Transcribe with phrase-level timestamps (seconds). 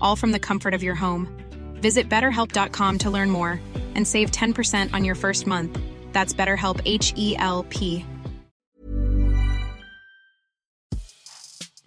[0.00, 1.26] all from the comfort of your home.
[1.74, 3.60] Visit betterhelp.com to learn more
[3.96, 5.76] and save 10% on your first month.
[6.12, 8.04] That's BetterHelp H E L P.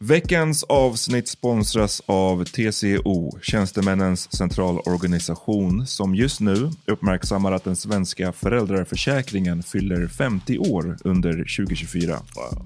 [0.04, 9.64] Veckans avsnitt sponsras av TCO, Tjänstemännens centralorganisation, som just nu uppmärksammar att den svenska föräldraförsäkringen
[9.64, 12.14] fyller 50 år under 2024.
[12.36, 12.66] Wow.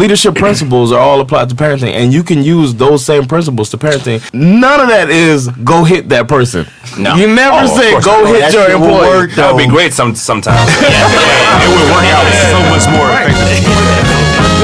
[0.00, 3.76] Leadership principles are all applied to parenting, and you can use those same principles to
[3.76, 4.18] parenting.
[4.32, 6.66] None of that is go hit that person.
[6.98, 7.14] No.
[7.16, 9.08] You never Oh, say go hit That your shit will employee.
[9.08, 10.56] work, That would be great some, sometimes.
[10.80, 14.60] yeah, it would work out so much more effectively.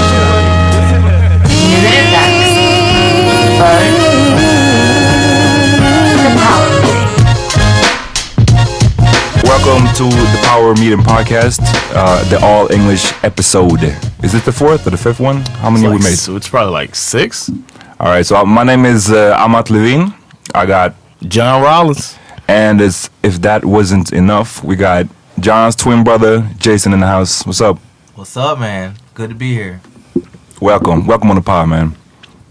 [9.66, 11.58] Welcome to the Power Meeting Podcast,
[11.92, 13.82] uh, the all English episode.
[14.22, 15.38] Is it the fourth or the fifth one?
[15.60, 16.12] How many Like we made?
[16.12, 17.50] s- It's probably like six.
[17.98, 20.14] All right, so uh, my name is uh, Amat Levine.
[20.54, 22.16] I got Jon Rollins.
[22.48, 25.06] And as, if that wasn't enough, we got
[25.40, 27.44] Jon's twin brother, Jason, in the house.
[27.44, 27.78] What's up?
[28.14, 28.94] What's up, man?
[29.14, 29.80] Good to be here.
[30.60, 31.06] Welcome.
[31.08, 31.96] Welcome on the pod, man.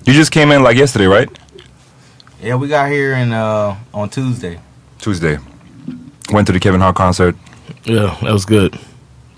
[0.06, 1.30] You just came in like yesterday, right?
[2.42, 4.60] Yeah, we got here in uh on Tuesday.
[5.00, 5.38] Tuesday.
[6.32, 7.36] Went to the Kevin Hart concert.
[7.84, 8.72] Yeah, that was good.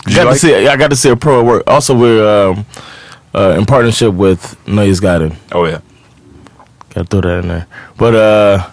[0.06, 0.68] Did got like to see.
[0.68, 1.64] I got to see a pro at work.
[1.68, 2.66] Also, we're um,
[3.36, 5.36] uh, in partnership with Noise Garden.
[5.52, 5.81] Oh yeah,
[6.94, 7.68] got to throw that in there.
[7.98, 8.70] But uh,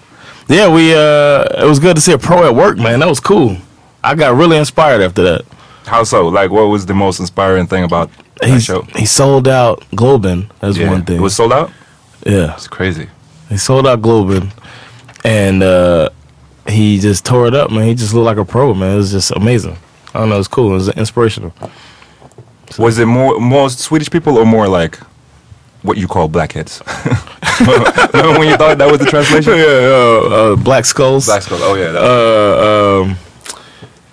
[0.49, 3.01] yeah, we uh, it was good to see a pro at work, man.
[3.01, 3.57] That was cool.
[4.05, 5.43] I got really inspired after that.
[5.87, 6.29] How so?
[6.29, 8.11] Like, what was the most inspiring thing about
[8.41, 8.83] that He's, show?
[8.95, 10.51] he sold out Globen.
[10.61, 10.91] That's Yeah.
[10.91, 11.17] one thing.
[11.17, 11.71] It was sold out.
[12.25, 13.09] Yeah, it's crazy.
[13.49, 14.51] He sold out Globen,
[15.25, 16.11] and uh,
[16.69, 17.87] he just tore it up, man.
[17.89, 18.95] He just looked like a pro, man.
[18.95, 19.77] It was just amazing.
[20.15, 20.71] I don't know, it was cool.
[20.71, 21.53] It was inspirational.
[22.79, 24.97] Was it more more Swedish people or more like
[25.83, 26.83] what you call blackheads?
[27.61, 29.53] Remember when you thought that was the translation?
[29.57, 31.27] yeah, uh, uh, Black Skulls.
[31.27, 31.61] Black Skulls.
[31.63, 31.93] Oh yeah.
[31.95, 33.17] Uh, um,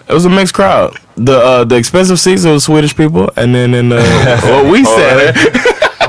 [0.08, 0.96] it was a mixed crowd.
[1.16, 5.34] The uh, the expensive seats was Swedish people, and then in what we Oh, said,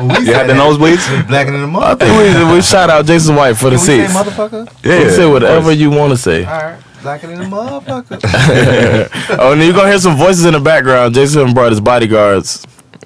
[0.01, 1.27] you had the nosebleeds.
[1.29, 1.99] Blacking in the I mud.
[2.01, 4.15] think we, we shout out Jason White for the Can we say seats.
[4.19, 4.67] motherfucker?
[4.85, 6.45] You can say whatever you want to say.
[6.45, 8.19] All right, blacking in the motherfucker.
[9.39, 11.15] oh, and you're gonna hear some voices in the background.
[11.15, 12.65] Jason brought his bodyguards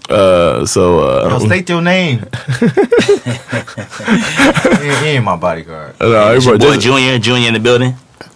[0.09, 2.19] Uh, so uh, Yo, state your name.
[4.81, 5.97] he, he ain't my bodyguard.
[6.01, 7.95] no, It's your boy Junior, Junior in the building.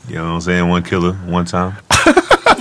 [0.09, 0.69] You know what I'm saying?
[0.69, 1.77] One killer, one time.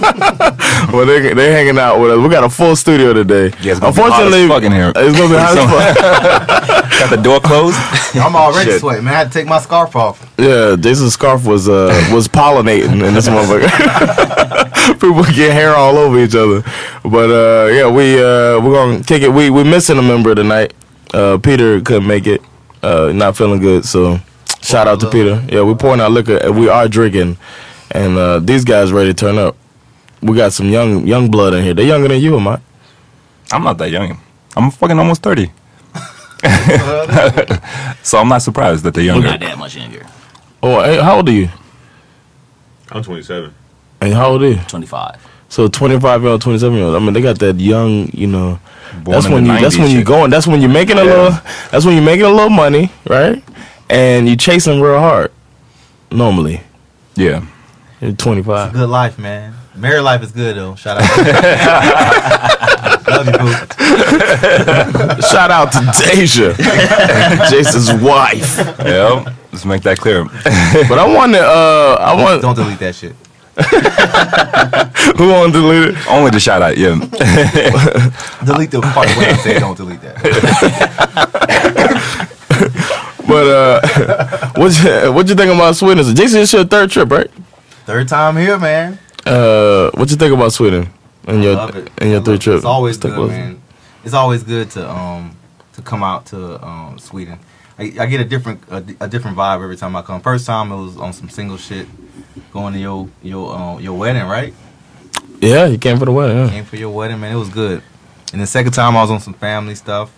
[0.02, 2.18] Well, they they hanging out with us.
[2.20, 3.52] We got a full studio today.
[3.62, 4.92] Yeah, it's gonna be hot as fuck in here.
[4.96, 6.80] it's gonna be hot as.
[7.00, 7.78] Got the door closed.
[8.16, 8.82] I'm already Shit.
[8.82, 9.14] sweating, man.
[9.14, 10.34] I had to take my scarf off.
[10.38, 13.70] Yeah, Jason's scarf was uh was pollinating in this motherfucker.
[15.00, 16.62] People get hair all over each other.
[17.04, 19.32] But uh yeah, we uh we're gonna kick it.
[19.32, 20.74] We we missing a member tonight.
[21.14, 22.42] Uh Peter couldn't make it.
[22.84, 24.20] Uh not feeling good, so
[24.62, 25.42] shout out to Peter.
[25.48, 27.38] Yeah, we're pouring out liquor and we are drinking.
[27.92, 29.56] And uh these guys ready to turn up.
[30.22, 31.74] We got some young young blood in here.
[31.74, 32.60] They're younger than you, am I?
[33.52, 34.20] I'm not that young.
[34.56, 35.50] I'm fucking almost 30.
[38.04, 39.28] so I'm not surprised that they're We're younger.
[39.30, 40.06] not that much younger.
[40.62, 41.50] Oh, hey, how old are you?
[42.92, 43.54] I'm 27.
[44.02, 44.60] And how old are you?
[44.68, 45.28] 25.
[45.50, 46.96] So 25 year old, 27 year old.
[46.96, 48.60] I mean, they got that young, you know.
[49.04, 49.60] Born that's when the you.
[49.60, 50.08] That's when you shit.
[50.08, 50.30] going.
[50.32, 51.12] That's when you're making a Yeah.
[51.12, 51.40] little.
[51.72, 53.44] That's when you're making a little money, right?
[53.90, 55.32] And you chasing real hard.
[56.12, 56.62] Normally,
[57.16, 57.42] Yeah.
[58.02, 58.74] you're 25.
[58.74, 59.54] Good life, man.
[59.76, 60.76] Married life is good though.
[60.76, 61.08] Shout out.
[63.08, 63.52] Love you, boo.
[65.22, 66.54] Shout out to Deja,
[67.50, 68.58] Jason's wife.
[68.80, 69.24] Yeah.
[69.52, 70.24] Let's make that clear.
[70.26, 71.40] But I want to.
[71.42, 72.42] Uh, I want.
[72.42, 73.16] Don't delete that shit.
[75.18, 76.08] Who want to delete it?
[76.08, 76.96] Only the shout out, yeah.
[78.46, 80.16] Delete the part where I say don't delete that.
[83.28, 83.82] But uh,
[84.56, 86.04] what you what you think about Sweden?
[86.04, 87.30] So Jason, it's your third trip, right?
[87.86, 88.98] Third time here, man.
[89.30, 90.90] Uh, what you think about Sweden
[91.28, 91.58] and your
[92.00, 92.58] and your third trip?
[92.58, 93.62] It's always Stick good, man.
[94.04, 95.38] It's always good to um
[95.74, 97.38] to come out to um Sweden.
[97.78, 100.20] I, I get a different a, a different vibe every time I come.
[100.22, 101.88] First time it was on some single shit,
[102.52, 104.54] going to your your um, your wedding, right?
[105.40, 106.38] Yeah, you came for the wedding.
[106.38, 106.50] Yeah.
[106.50, 107.32] Came for your wedding, man.
[107.32, 107.82] It was good.
[108.34, 110.12] And the second time I was on some family stuff.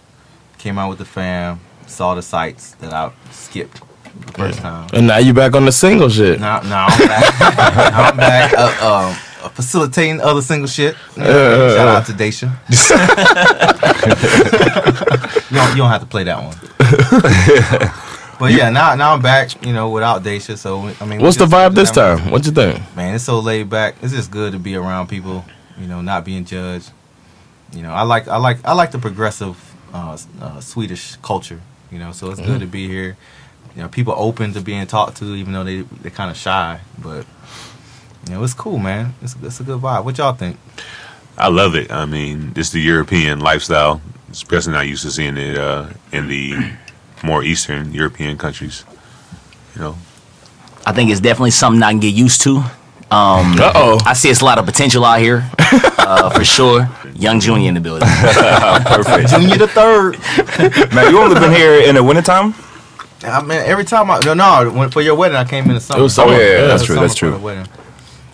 [0.58, 3.82] Came out with the fam, saw the sights that I skipped
[4.36, 4.88] first time.
[4.94, 6.40] And now you back on the single shit.
[6.40, 7.40] Now, now I'm back.
[7.40, 8.54] now I'm back.
[8.54, 10.96] Uh, um, uh, facilitating other single shit.
[11.18, 12.52] Yeah, shout out to Daisha.
[15.52, 16.56] you, don't, you don't have to play that one.
[18.40, 19.64] but yeah, now now I'm back.
[19.66, 20.58] You know, without Daisha.
[20.58, 22.32] So I mean, What's the vibe this time?
[22.32, 22.80] What you think?
[22.96, 23.96] Man, it's so laid back.
[24.02, 25.46] It's just good to be around people.
[25.80, 26.92] You know, not being judged.
[27.74, 29.58] You know, I like I like I like the progressive
[29.94, 31.62] uh, uh, Swedish culture.
[31.92, 32.46] You know, so it's Mhm.
[32.46, 33.18] good to be here.
[33.76, 36.80] You know, people open to being talked to, even though they they're kind of shy.
[37.02, 37.26] But
[38.28, 39.14] you know, it's cool, man.
[39.22, 40.04] It's it's a good vibe.
[40.06, 40.58] What y'all think?
[41.38, 41.92] I love it.
[41.92, 44.02] I mean, it's the European lifestyle,
[44.32, 46.74] especially not used to seeing it uh, in the
[47.24, 48.84] more Eastern European countries.
[49.76, 49.98] You know,
[50.86, 52.58] I think it's definitely something I can get used to.
[53.12, 54.00] Um, Uh-oh.
[54.06, 55.50] I see it's a lot of potential out here,
[55.98, 56.90] uh, for sure.
[57.14, 58.08] Young Junior in the building.
[58.86, 59.30] Perfect.
[59.30, 60.18] Junior the third.
[60.94, 62.54] Man, you only been here in the wintertime?
[63.24, 65.80] I mean, every time I no no when, for your wedding, I came in the
[65.82, 66.00] summer.
[66.00, 66.34] It was summer.
[66.34, 66.96] Oh, yeah, yeah, Yeah, that's true.
[66.96, 67.40] That's for the true.
[67.44, 67.68] wedding.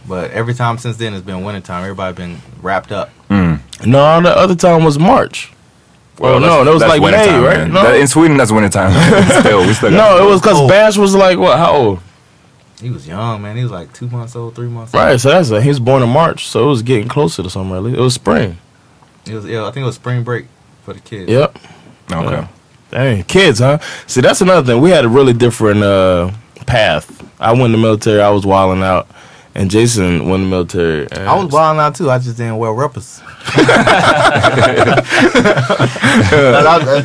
[0.08, 1.84] But every time since then, it's been wintertime.
[1.84, 3.10] Everybody been wrapped up.
[3.30, 3.60] Mm.
[3.86, 5.52] No, the other time was March.
[6.20, 7.68] Well, no, that was like May, wintertime, right?
[7.70, 8.92] No, That- in Sweden, that's wintertime.
[9.42, 10.68] still, we still got no, it was because Oh.
[10.68, 11.58] Bash was like what?
[11.60, 12.00] How old?
[12.82, 13.56] He was young, man.
[13.58, 15.22] He was like two months old, three months Right, old.
[15.22, 17.76] so that's a, he was born in March, so it was getting closer to summer.
[17.78, 18.58] At least it was spring.
[19.26, 20.46] It was yeah, I think it was spring break
[20.84, 21.30] for the kids.
[21.30, 21.58] Yep.
[22.12, 22.32] Okay.
[22.32, 22.48] Yeah.
[22.92, 23.80] Dang, kids, huh?
[24.08, 24.82] See, that's another thing.
[24.82, 26.32] We had a really different uh,
[26.66, 27.14] path.
[27.40, 28.22] I went in the military.
[28.22, 29.08] I was wilding out,
[29.56, 31.08] and Jason went in the military.
[31.12, 32.10] And I was wilding out too.
[32.10, 33.22] I just didn't wear rubbers.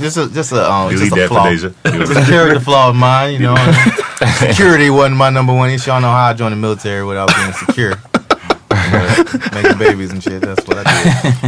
[0.01, 1.49] just a, just a, um, delete just a that flaw.
[1.49, 1.73] Deja.
[1.85, 3.57] Just a character flaw of mine, you know.
[4.39, 5.91] Security wasn't my number one issue.
[5.91, 7.95] I don't know how I joined the military without being secure.
[8.93, 10.43] But making babies and shit.
[10.43, 11.03] That's what I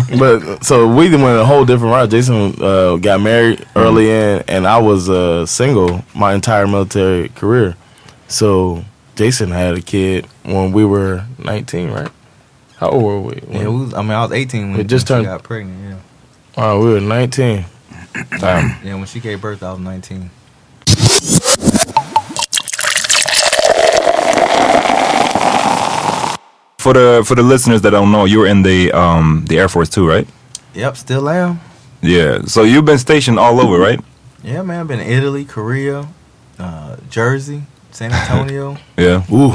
[0.09, 0.19] did.
[0.19, 2.11] but so we went a whole different route.
[2.11, 7.77] Jason uh, got married early in, and I was uh, single my entire military career.
[8.29, 8.85] So
[9.17, 12.11] Jason had a kid when we were 19, right?
[12.77, 13.41] How old were we?
[13.49, 15.43] Yeah, we was, I mean, I was 18 when, We just when turned- she got
[15.45, 15.91] pregnant.
[16.57, 16.63] Yeah.
[16.65, 17.65] Oh, we were 19.
[18.39, 18.77] Damn.
[18.85, 20.31] Yeah, when she gave birth, I was 19.
[26.85, 29.71] For the for the listeners that don't know, you were in the um the Air
[29.71, 30.29] Force too, right?
[30.75, 31.59] Yep, still am.
[32.03, 32.43] Yeah.
[32.45, 33.99] So you've been stationed all over, right?
[34.43, 34.81] Yeah, man.
[34.81, 36.07] I've been in Italy, Korea,
[36.59, 38.77] uh, Jersey, San Antonio.
[38.99, 39.25] Yeah.
[39.33, 39.55] Ooh.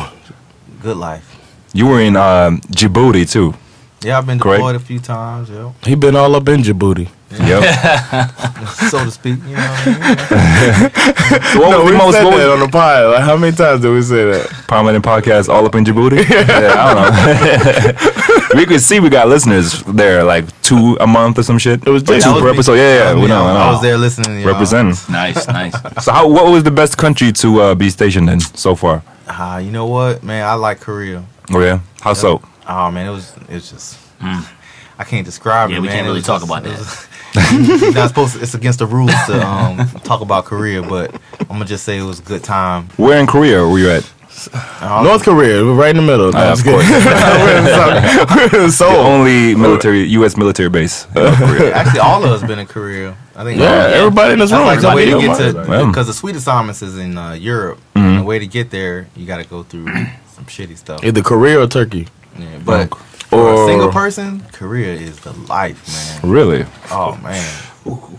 [0.82, 1.38] Good life.
[1.72, 3.54] You were in um, Djibouti too.
[4.02, 4.58] Yeah, I've been Great.
[4.58, 5.50] deployed a few times.
[5.50, 7.10] Yeah, He been all up in Djibouti.
[7.32, 7.60] Yeah.
[7.62, 8.30] Yep,
[8.90, 9.36] so to speak.
[9.46, 10.92] You know what I mean?
[11.54, 13.14] So what no, was we most said that on the pod.
[13.14, 14.48] Like, how many times did we say that?
[14.68, 16.28] Prominent podcast all up in Djibouti.
[16.30, 18.60] yeah, I don't know.
[18.60, 21.86] we could see we got listeners there, like two a month or some shit.
[21.86, 22.76] It was That two per episode.
[22.76, 23.14] Yeah, yeah.
[23.14, 23.68] Yeah, we know, I.
[23.68, 24.48] I was there listening to.
[24.48, 24.96] Representing.
[25.14, 25.74] Nice, nice.
[26.04, 26.28] So how?
[26.28, 29.04] What was the best country to uh, be stationed in so far?
[29.28, 30.44] Ah, you know what, man?
[30.48, 31.24] I like Korea.
[31.52, 31.80] Oh yeah.
[32.02, 32.42] How so?
[32.70, 35.82] Oh man, it was it was just I can't describe Yeah, it.
[35.82, 35.96] we man.
[35.98, 36.80] can't really talk just- about it that.
[36.80, 37.06] was-
[37.96, 38.36] not supposed.
[38.36, 41.98] To, it's against the rules to um, talk about Korea, but I'm gonna just say
[41.98, 42.90] it was a good time.
[42.98, 44.12] Where in Korea were you at?
[44.54, 46.32] Uh, North Korea, we're right in the middle.
[46.32, 46.80] No, Ah, I'm of just kidding.
[48.54, 50.38] We're in South- The only military U.S.
[50.38, 51.06] military base.
[51.14, 51.74] Korea.
[51.76, 53.18] Actually, all of us been in Korea.
[53.36, 53.60] I think.
[53.60, 54.68] Yeah, everybody in this That's room.
[54.68, 57.80] like the way to get to because the sweet assignments is in uh, Europe.
[57.96, 58.02] Mhm.
[58.02, 59.88] And the way to get there, you got to go through
[60.34, 61.04] some shitty stuff.
[61.04, 62.08] Either Korea or Turkey.
[62.38, 62.94] Yeah, but
[63.30, 66.32] for Or- a single person, Korea is the life, man.
[66.32, 66.66] Really?
[66.92, 67.64] Oh man,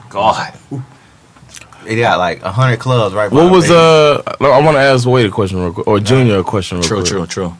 [0.09, 0.53] God.
[1.85, 3.31] they got like a hundred clubs right.
[3.31, 4.23] What the was uh?
[4.41, 7.07] I want to ask Wade a question real quick, or Junior a question real quick.
[7.07, 7.31] True, quick.
[7.31, 7.57] true, true.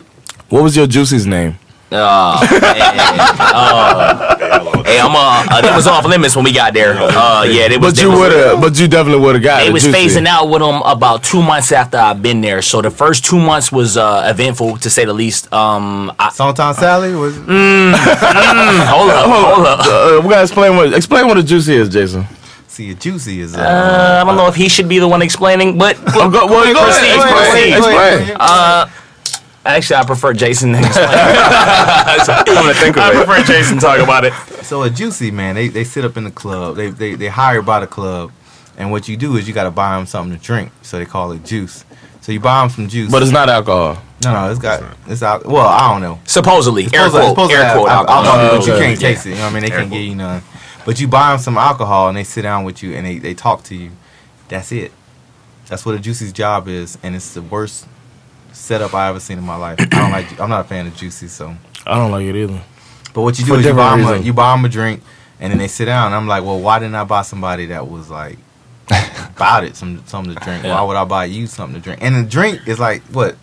[0.49, 1.59] What was your Juicy's name?
[1.93, 3.19] Oh, man.
[3.19, 6.95] Uh, hey, I'm uh, uh, they was off limits when we got there.
[6.97, 7.95] Uh, yeah, they was.
[7.95, 8.61] But you would have.
[8.61, 9.61] But you definitely would have got.
[9.61, 9.99] They it, was Juicy.
[10.21, 12.63] phasing out with them about two months after I've been there.
[12.63, 15.53] So the first two months was uh, eventful to say the least.
[15.53, 17.35] Um, I, Songtime Sally was.
[17.37, 17.93] mm,
[18.87, 19.81] hold up, hold up.
[19.81, 22.25] Uh, we gotta explain what explain what a juicy is, Jason.
[22.69, 23.57] See, a juicy is.
[23.57, 26.47] Uh, Uh, I don't know if he should be the one explaining, but Oh, go,
[26.47, 27.73] well, go Proceed, ahead, proceed.
[27.75, 28.37] explain, explain.
[28.39, 28.87] uh,
[29.65, 31.09] actually, I prefer Jason to explain.
[31.09, 33.27] Come to think of I it.
[33.27, 34.33] prefer Jason talk about it.
[34.65, 36.77] So a juicy man, they, they sit up in the club.
[36.77, 38.33] They they they hired by the club,
[38.77, 40.73] and what you do is you got to buy them something to drink.
[40.83, 41.85] So they call it juice.
[42.21, 43.11] So you buy them some juice.
[43.11, 44.03] But it's not alcohol.
[44.25, 45.47] no no, it's got it's out.
[45.47, 46.21] Well, I don't know.
[46.27, 48.25] Supposedly, It's air supposed to- it's quote, supposed to air quote, al- alcohol.
[48.27, 49.31] alcohol, but you can't taste it.
[49.31, 49.63] You know what I mean?
[49.63, 50.43] They can't give you none.
[50.85, 53.35] But you buy them some alcohol, and they sit down with you, and they, they
[53.35, 53.91] talk to you.
[54.49, 54.93] That's it.
[55.69, 57.87] That's what a juicy's job is, and it's the worst
[58.61, 59.79] setup I ever seen in my life.
[59.81, 60.39] I don't like.
[60.41, 61.55] I'm not a fan of juicy, so.
[61.87, 62.61] I don't like it either.
[63.15, 64.27] But what you For do is you buy, different them a, reasons.
[64.27, 65.03] you buy 'em a drink,
[65.41, 66.07] and then they sit down.
[66.07, 68.39] And I'm like, well, why didn't I buy somebody that was like
[69.37, 70.65] about it, some something to drink?
[70.65, 72.03] Why would I buy you something to drink?
[72.03, 73.37] And the drink is like what?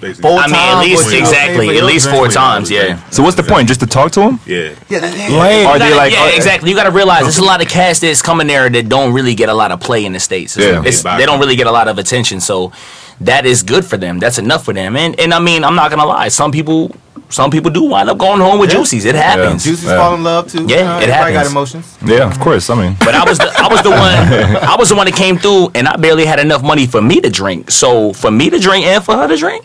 [0.00, 0.12] Basically.
[0.14, 2.18] Four I mean, at least what you pay exactly, at your least drink.
[2.18, 2.70] four times.
[2.70, 3.02] Yeah.
[3.10, 3.66] So what's the point?
[3.66, 4.38] Just to talk to him?
[4.44, 4.74] Yeah.
[4.90, 5.66] Yeah, that- Lame.
[5.66, 6.12] Are they like?
[6.12, 6.68] yeah, are- exactly.
[6.70, 9.34] You got to realize there's a lot of cast that's coming there that don't really
[9.34, 10.56] get a lot of play in the states.
[10.58, 10.80] It's- Yeah.
[10.80, 12.72] it's- they don't really get a lot of attention, so
[13.20, 14.18] that is good for them.
[14.18, 14.96] That's enough for them.
[14.96, 16.28] And and I mean, I'm not gonna lie.
[16.28, 16.90] Some people,
[17.28, 18.78] some people do wind up going home with Yeah.
[18.78, 19.04] juicies.
[19.04, 19.62] It happens.
[19.64, 19.96] Juices Yeah.
[19.96, 20.64] fall in love too.
[20.66, 21.52] Yeah, You know, it everybody got happens.
[21.52, 21.86] emotions.
[22.04, 22.70] Yeah, of course.
[22.70, 24.00] I mean, But I was the I was the one
[24.72, 27.20] I was the one that came through, and I barely had enough money for me
[27.20, 27.70] to drink.
[27.70, 29.64] So for me to drink and for her to drink,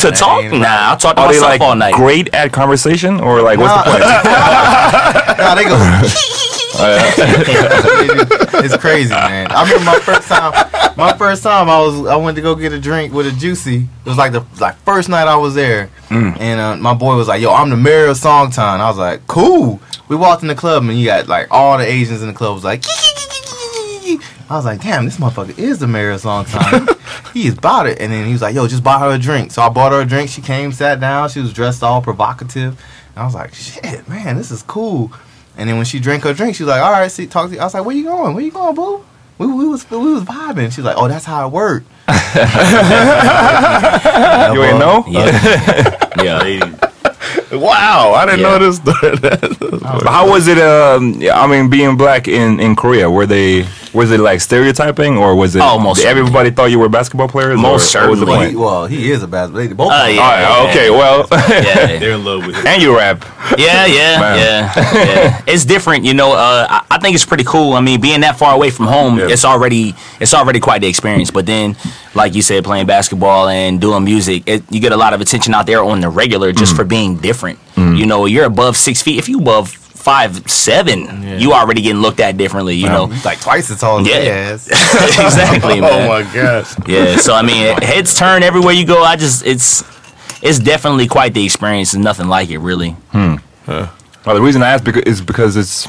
[0.00, 1.94] to talk, nah, I'll talk to are myself like all night.
[1.94, 4.04] great at conversation or like what's the point?
[5.38, 5.76] Nah, they go.
[8.64, 9.50] it's crazy, man.
[9.50, 10.52] I remember my first time.
[10.96, 13.88] My first time, I was I went to go get a drink with a juicy.
[14.04, 17.28] It was like the like first night I was there, and uh, my boy was
[17.28, 20.54] like, "Yo, I'm the mayor of Songtan." I was like, "Cool." We walked in the
[20.54, 22.84] club, and you got like all the Asians in the club was like.
[24.48, 27.32] I was like, damn, this motherfucker is the mayor of Songtan.
[27.34, 28.00] he is about it.
[28.00, 29.50] And then he was like, yo, just buy her a drink.
[29.50, 30.30] So I bought her a drink.
[30.30, 31.28] She came, sat down.
[31.30, 32.80] She was dressed all provocative.
[33.10, 35.12] And I was like, shit, man, this is cool.
[35.56, 37.54] And then when she drank her drink, she was like, all right, see, talk to
[37.54, 37.60] you.
[37.60, 38.34] I was like, where you going?
[38.34, 39.04] Where you going, boo?
[39.38, 40.72] We, we was we was vibing.
[40.72, 41.86] She was like, oh, that's how it worked.
[44.54, 45.04] You ain't know?
[45.08, 46.78] Yeah, yeah.
[47.52, 48.48] Wow, I didn't Yeah.
[48.48, 48.78] know this.
[48.80, 50.58] that- how was it?
[50.58, 55.34] Um, I mean, being black in, in Korea, were they was it like stereotyping or
[55.34, 55.62] was it?
[55.62, 57.58] Oh, most did everybody thought you were basketball players.
[57.58, 58.26] Most or, the certainly.
[58.26, 58.50] Well, point?
[58.50, 59.66] he, well, he is a basketball.
[59.66, 59.90] They both.
[59.90, 60.10] Oh, are.
[60.10, 60.20] yeah.
[60.20, 61.98] All right, okay, well, yeah.
[61.98, 62.64] They're in love with it.
[62.66, 63.24] and you rap.
[63.58, 65.42] Yeah, yeah, yeah, yeah.
[65.46, 66.32] It's different, you know.
[66.32, 67.72] Uh, I, I think it's pretty cool.
[67.72, 69.28] I mean, being that far away from home, Yeah.
[69.30, 71.30] it's already it's already quite the experience.
[71.30, 71.76] But then,
[72.14, 75.54] like you said, playing basketball and doing music, it, you get a lot of attention
[75.54, 76.76] out there on the regular just Mm.
[76.76, 77.58] for being different.
[77.76, 79.18] You know, you're above six feet.
[79.18, 79.76] If you above
[80.06, 80.98] five seven,
[81.40, 82.76] you already getting looked at differently.
[82.76, 84.56] You know, He's like twice as tall as Yeah.
[84.56, 85.92] he exactly, man.
[85.92, 86.74] oh my gosh.
[86.86, 89.02] Yeah, so I mean, heads turn everywhere you go.
[89.02, 89.82] I just it's
[90.42, 91.90] it's definitely quite the experience.
[91.92, 92.90] There's nothing like it, really.
[93.14, 93.36] Hmm.
[93.66, 95.88] Well, the reason I ask beca- is because it's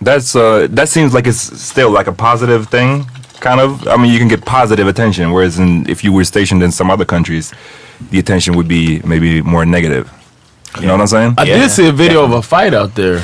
[0.00, 3.06] that's uh that seems like it's still like a positive thing,
[3.40, 3.88] kind of.
[3.88, 6.90] I mean, you can get positive attention, whereas in, if you were stationed in some
[6.94, 7.52] other countries,
[8.10, 10.06] the attention would be maybe more negative.
[10.80, 11.34] You know what I'm saying?
[11.38, 11.58] I Yeah.
[11.60, 13.22] did see a video of a fight out there.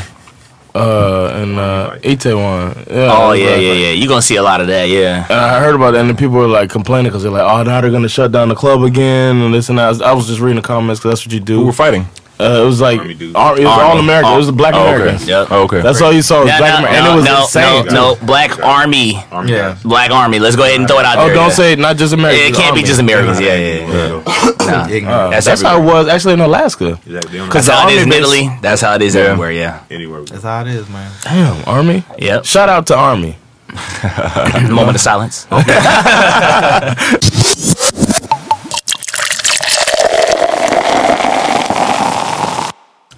[0.74, 2.74] Uh, in uh, Itaewon.
[2.90, 3.90] Yeah, Oh yeah, yeah, yeah.
[3.90, 5.26] You're gonna see a lot of that, yeah.
[5.28, 7.62] And I heard about it, and then people were like complaining because they're like, "Oh,
[7.62, 10.12] now they're gonna shut down the club again and this and that." I was, I
[10.12, 11.66] was just reading the comments because that's what you Who do.
[11.66, 12.06] were fighting?
[12.42, 13.34] Uh, it was like Army dudes.
[13.34, 13.82] Ar- it was Army.
[13.84, 14.32] all American.
[14.32, 14.94] It was the black Oh, okay.
[14.96, 15.28] Americans.
[15.28, 15.48] Yep.
[15.50, 15.80] Oh, okay.
[15.80, 17.86] That's all you saw was No, black no, Americans, and it was no, insane.
[17.86, 19.24] no, no, Black Army.
[19.30, 19.76] Army Yeah.
[19.84, 20.38] Black Army.
[20.38, 21.34] Let's go ahead and throw it out Oh, there.
[21.34, 21.54] don't yeah.
[21.54, 22.58] say not just Yeah, Americans.
[22.58, 23.40] It can't be just Americans.
[23.40, 24.22] Yeah, yeah, yeah.
[24.66, 24.88] Nah.
[24.88, 25.30] Ignorant.
[25.32, 26.98] That's, That's how it was actually in Alaska.
[27.06, 27.38] Exactly.
[27.48, 28.48] That's how it is in Italy.
[28.60, 29.22] That's how it is Yeah.
[29.22, 29.52] everywhere.
[29.52, 29.80] Yeah.
[29.90, 30.22] anywhere.
[30.24, 31.10] That's how it is, man.
[31.22, 32.04] Damn, Army.
[32.18, 32.44] Yep.
[32.44, 33.36] Shout out to Army.
[34.70, 35.46] Moment of silence.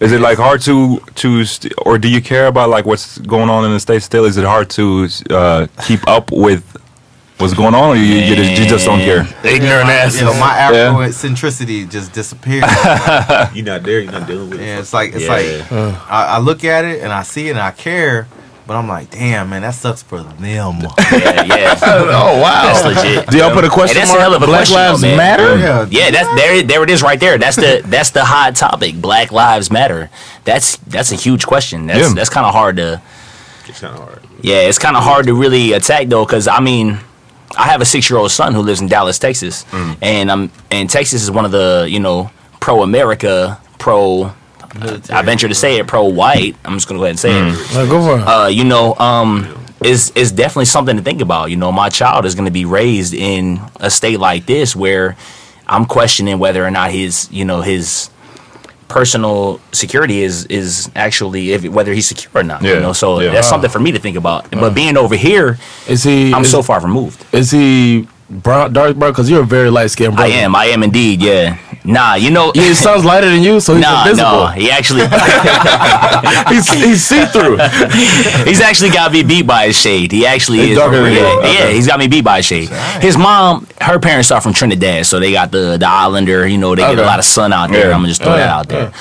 [0.04, 3.48] Is it like hard to to st- or do you care about like what's going
[3.48, 4.24] on in the states still?
[4.26, 6.62] Is it hard to uh, keep up with
[7.38, 9.26] what's going on, or you, you, just, you just don't care?
[9.44, 10.18] Ignorant ass.
[10.18, 12.64] You know, my Afrocentricity just disappeared.
[13.54, 14.00] You're not there.
[14.00, 14.80] You're not dealing with Yeah, it.
[14.80, 15.32] it's like it's Yeah.
[15.32, 15.72] like
[16.10, 18.26] I, I look at it and I see it and I care,
[18.66, 20.34] but I'm like, damn, man, that sucks for them.
[20.40, 20.70] Yeah,
[21.44, 21.78] yeah.
[21.82, 23.28] Oh wow, That's legit.
[23.28, 25.16] Do y'all put a question Hey, that's a hell of a Black question, Lives man.
[25.16, 25.58] Matter.
[25.58, 26.62] Yeah, Yeah, that's there.
[26.62, 27.38] There it is, right there.
[27.38, 29.00] That's the that's the hot topic.
[29.00, 30.10] Black Lives Matter.
[30.44, 31.86] That's that's a huge question.
[31.86, 32.14] That's Yeah.
[32.14, 33.00] that's kind of hard to.
[33.68, 34.20] It's kind of hard.
[34.42, 36.98] Yeah, it's kind of hard to really attack though, because I mean,
[37.56, 39.64] I have a six year old son who lives in Dallas, Texas,
[40.02, 42.30] and um, and Texas is one of the you know
[42.60, 44.32] pro America, pro.
[44.80, 46.56] I venture to say it, pro white.
[46.64, 47.76] I'm just gonna go ahead and say it.
[47.76, 48.26] Like, go for it.
[48.26, 49.54] uh, you know, um,
[49.84, 51.50] is is definitely something to think about.
[51.50, 55.16] You know, my child is going to be raised in a state like this where
[55.66, 58.10] I'm questioning whether or not his, you know, his
[58.88, 62.62] personal security is is actually if whether he's secure or not.
[62.62, 63.30] Yeah, You know, so yeah.
[63.30, 64.50] that's something for me to think about.
[64.50, 66.32] But being over here, Is he?
[66.32, 67.24] I'm is, so far removed.
[67.32, 69.12] Is he brown, dark brown?
[69.12, 70.54] Because you're a very light skinned I am.
[70.54, 71.22] I am indeed.
[71.22, 71.58] Yeah.
[71.84, 72.14] Nah.
[72.14, 72.50] You know.
[72.54, 74.30] Yeah, his son's lighter than you, so he's Nah, invisible.
[74.30, 75.02] no, he actually
[76.48, 77.56] he's he's see through.
[78.44, 80.10] he's actually got me beat by his shade.
[80.12, 80.78] He actually He's is.
[80.78, 81.54] darker yeah, Okay.
[81.54, 82.68] yeah, he's got me beat by his shade.
[83.00, 86.46] His mom, her parents are from Trinidad, so they got the the islander.
[86.46, 87.88] You know, they get a lot of sun out there.
[87.88, 87.94] Yeah.
[87.94, 88.92] I'm gonna just throw Oh, that out there.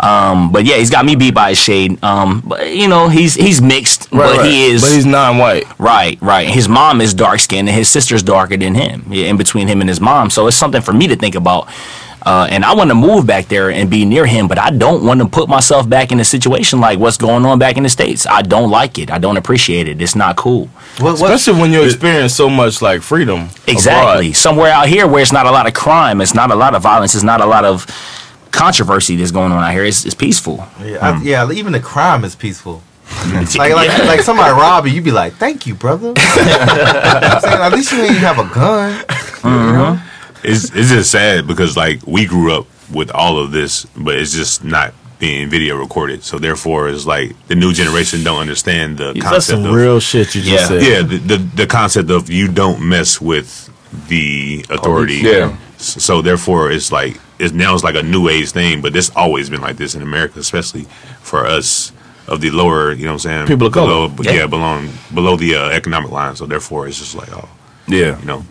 [0.00, 2.02] Um, but yeah, he's got me beat by his shade.
[2.02, 4.46] Um, but you know, he's he's mixed, Right, but right.
[4.50, 5.64] he is But he's non-white.
[5.78, 6.48] Right, right.
[6.48, 9.04] His mom is dark skinned and his sister's darker than him.
[9.08, 10.30] Yeah, in between him and his mom.
[10.30, 11.68] So it's something for me to think about.
[12.24, 15.04] Uh, and I want to move back there and be near him, but I don't
[15.04, 17.88] want to put myself back in a situation like what's going on back in the
[17.88, 18.26] States.
[18.26, 19.10] I don't like it.
[19.10, 20.00] I don't appreciate it.
[20.00, 20.66] It's not cool.
[20.98, 23.48] What, what, Especially when you experience so much like freedom.
[23.66, 24.28] Exactly.
[24.28, 24.36] abroad.
[24.36, 26.82] Somewhere out here where it's not a lot of crime, it's not a lot of
[26.82, 27.86] violence, it's not a lot of
[28.52, 29.84] controversy that's going on out here.
[29.84, 30.66] It's, it's peaceful.
[30.82, 32.82] yeah, I, yeah, even the crime is peaceful.
[33.34, 37.40] like, like, like somebody rob you, you be like, "Thank you, brother." You know I'm
[37.40, 37.60] saying?
[37.60, 39.04] At least you ain't have a gun.
[39.44, 40.00] You know?
[40.44, 44.32] It's it's just sad because like we grew up with all of this, but it's
[44.32, 46.22] just not being video recorded.
[46.22, 50.00] So therefore, it's like the new generation don't understand the That's concept some of real
[50.00, 50.66] shit you just Yeah.
[50.68, 50.82] said.
[50.82, 53.70] yeah the, the the concept of you don't mess with
[54.08, 55.16] the authority.
[55.22, 55.56] Yeah.
[55.78, 59.48] So therefore, it's like it's now it's like a new age thing, but this always
[59.50, 60.84] been like this in America, especially
[61.20, 61.92] for us
[62.26, 63.46] of the lower, you know what I'm saying?
[63.46, 64.08] People of color.
[64.08, 64.40] below, Yeah.
[64.40, 66.36] yeah, below below the uh, economic line.
[66.36, 67.48] So therefore, it's just like oh,
[67.86, 68.18] Yeah.
[68.20, 68.44] you know,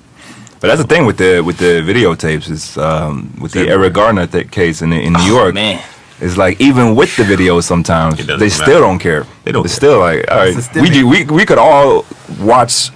[0.63, 4.25] But that's the thing with the with the videotapes is um, with the Eric Garner
[4.27, 5.53] th- case in in New York.
[5.53, 5.83] Man.
[6.21, 8.49] It's like even with the videos, sometimes they matter.
[8.49, 9.25] still don't care.
[9.43, 12.05] They don't It's still like, all right, we, do- we we could all
[12.39, 12.91] watch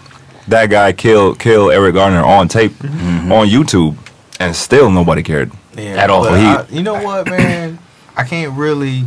[0.47, 3.97] that guy kill kill Eric Garner on tape on YouTube,
[4.39, 5.51] and still nobody cared.
[5.75, 6.23] Yeah, At all.
[6.23, 7.79] but He- I- you know what, man?
[8.15, 9.03] I can't really.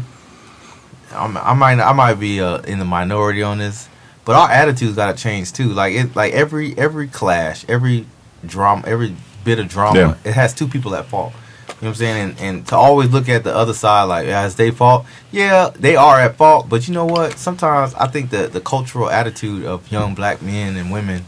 [1.14, 3.88] I'm, I might I might be uh, in the minority on this,
[4.26, 5.68] but our attitudes got to change too.
[5.72, 8.04] Like it, like every every clash, every
[8.46, 10.14] drama, every bit of drama, Yeah.
[10.24, 11.32] it has two people at fault.
[11.68, 12.30] You know what I'm saying?
[12.30, 15.96] And, and to always look at the other side like as they fault, yeah, they
[15.96, 16.68] are at fault.
[16.68, 17.38] But you know what?
[17.38, 21.24] Sometimes I think the the cultural attitude of young black men and women,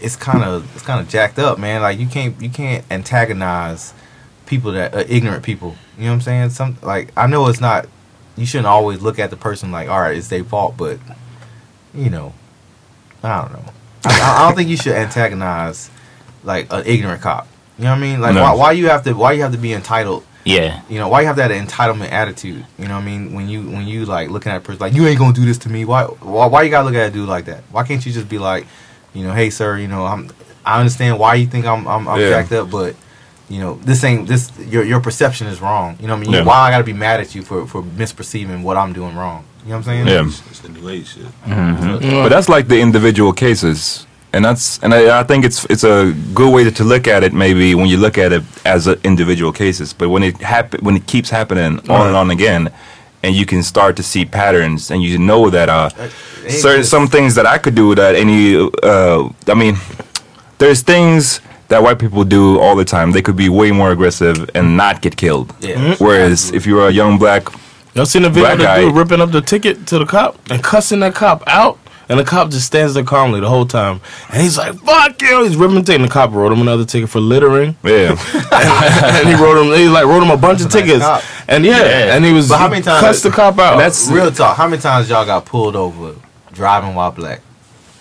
[0.00, 1.82] it's kind of it's kind of jacked up, man.
[1.82, 3.92] Like you can't you can't antagonize
[4.46, 5.76] people that uh, ignorant people.
[5.98, 6.50] You know what I'm saying?
[6.50, 7.86] Some like I know it's not.
[8.36, 10.98] You shouldn't always look at the person like, all right, it's their fault, but
[11.92, 12.32] you know,
[13.22, 13.64] I don't know.
[14.06, 15.90] I, I don't think you should antagonize
[16.48, 17.46] like an ignorant cop.
[17.78, 18.20] You know what I mean?
[18.20, 18.42] Like No.
[18.42, 20.24] why, why you have to why you have to be entitled?
[20.44, 20.80] Yeah.
[20.88, 22.64] You know why you have that entitlement attitude?
[22.78, 23.34] You know what I mean?
[23.34, 25.58] When you when you like looking at a person like you ain't gonna do this
[25.58, 25.84] to me.
[25.84, 27.62] Why why, why you gotta look at a dude like that?
[27.70, 28.66] Why can't you just be like,
[29.14, 30.30] you know, hey sir, you know I'm
[30.64, 32.30] I understand why you think I'm I'm, I'm Yeah.
[32.30, 32.96] jacked up, but
[33.50, 35.96] you know this ain't this your your perception is wrong.
[36.00, 36.32] You know what I mean?
[36.32, 36.44] Yeah.
[36.44, 39.44] Why I gotta be mad at you for for misperceiving what I'm doing wrong?
[39.64, 40.06] You know what I'm saying?
[40.08, 40.26] Yeah.
[40.26, 41.26] it's, it's the new age shit.
[41.44, 42.22] Mm-hmm.
[42.22, 46.12] But that's like the individual cases, and that's and I, I think it's it's a
[46.34, 47.32] good way to, to look at it.
[47.32, 50.96] Maybe when you look at it as a individual cases, but when it happen when
[50.96, 52.70] it keeps happening on and on again,
[53.22, 55.88] and you can start to see patterns, and you know that uh,
[56.48, 59.76] certain some things that I could do that any uh, I mean,
[60.58, 63.12] there's things that white people do all the time.
[63.12, 65.54] They could be way more aggressive and not get killed.
[65.60, 65.96] Yeah.
[65.98, 67.48] Whereas if you're a young black,
[67.94, 70.06] Y'all seen the video Black of the guy- dude ripping up the ticket to the
[70.06, 71.78] cop and cussing that cop out?
[72.10, 74.00] And the cop just stands there calmly the whole time.
[74.30, 75.44] And he's like, fuck you.
[75.44, 76.00] He's ripping the ticket.
[76.00, 77.76] And the cop wrote him another ticket for littering.
[77.82, 78.16] yeah,
[78.52, 81.00] and he wrote him, he like wrote him a bunch of a tickets.
[81.04, 81.22] cop.
[81.48, 83.76] And yeah, and he was, But how many times- cussed the cop out.
[83.78, 84.56] that's Real talk.
[84.56, 86.14] How many times y'all got pulled over
[86.52, 87.42] driving while black?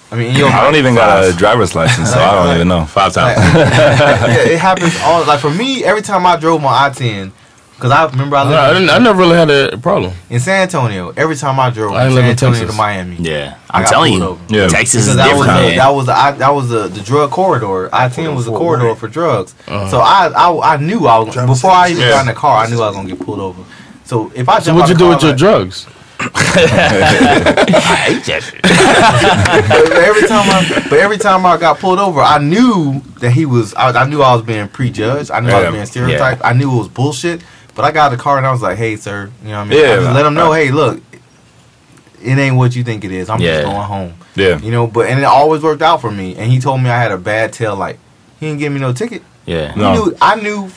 [0.10, 2.70] I mean, in your I don't even got a driver's license, so I don't even
[2.70, 2.86] know.
[2.86, 3.54] Five Like, times.
[3.56, 5.26] yeah, it happens all.
[5.26, 7.34] Like for me, every time I drove my I ten,
[7.78, 10.12] because I remember I lived No, I, didn't, I never really had a problem.
[10.32, 11.14] in San Antonio.
[11.16, 12.76] Every time I drove I from live San in Antonio Texas.
[12.76, 14.62] to Miami, Yeah, I I'm got telling pulled you, over.
[14.64, 14.68] Yeah.
[14.68, 17.02] Texas is because that was different, the, that was the I, that was the, the
[17.02, 17.90] drug corridor.
[17.94, 19.54] I ten was the corridor for drugs.
[19.68, 19.90] Uh-huh.
[19.92, 22.10] So I, I I knew I was before I even Yeah.
[22.10, 22.66] got in the car.
[22.66, 23.64] I knew I was gonna get pulled over.
[24.06, 25.88] So if I So what'd you the do car, with your like- drugs?
[26.20, 28.62] I hate that shit.
[28.64, 33.46] but every time I, but every time I got pulled over, I knew that he
[33.46, 33.74] was.
[33.76, 35.30] I, I knew I was being prejudged.
[35.32, 36.42] I knew I was being stereotyped.
[36.44, 37.42] I knew it was bullshit.
[37.78, 39.70] But I got the car and I was like, "Hey, sir," you know what I
[39.70, 39.80] mean?
[39.80, 39.92] Yeah.
[39.92, 41.00] I just let them know, "Hey, look,
[42.24, 43.30] it ain't what you think it is.
[43.30, 43.62] I'm Yeah.
[43.62, 46.36] just going home." Yeah, You know, but and it always worked out for me.
[46.36, 48.00] And he told me I had a bad tail light.
[48.40, 49.22] He didn't give me no ticket.
[49.46, 49.74] Yeah.
[49.76, 49.94] No.
[49.94, 50.68] knew, I knew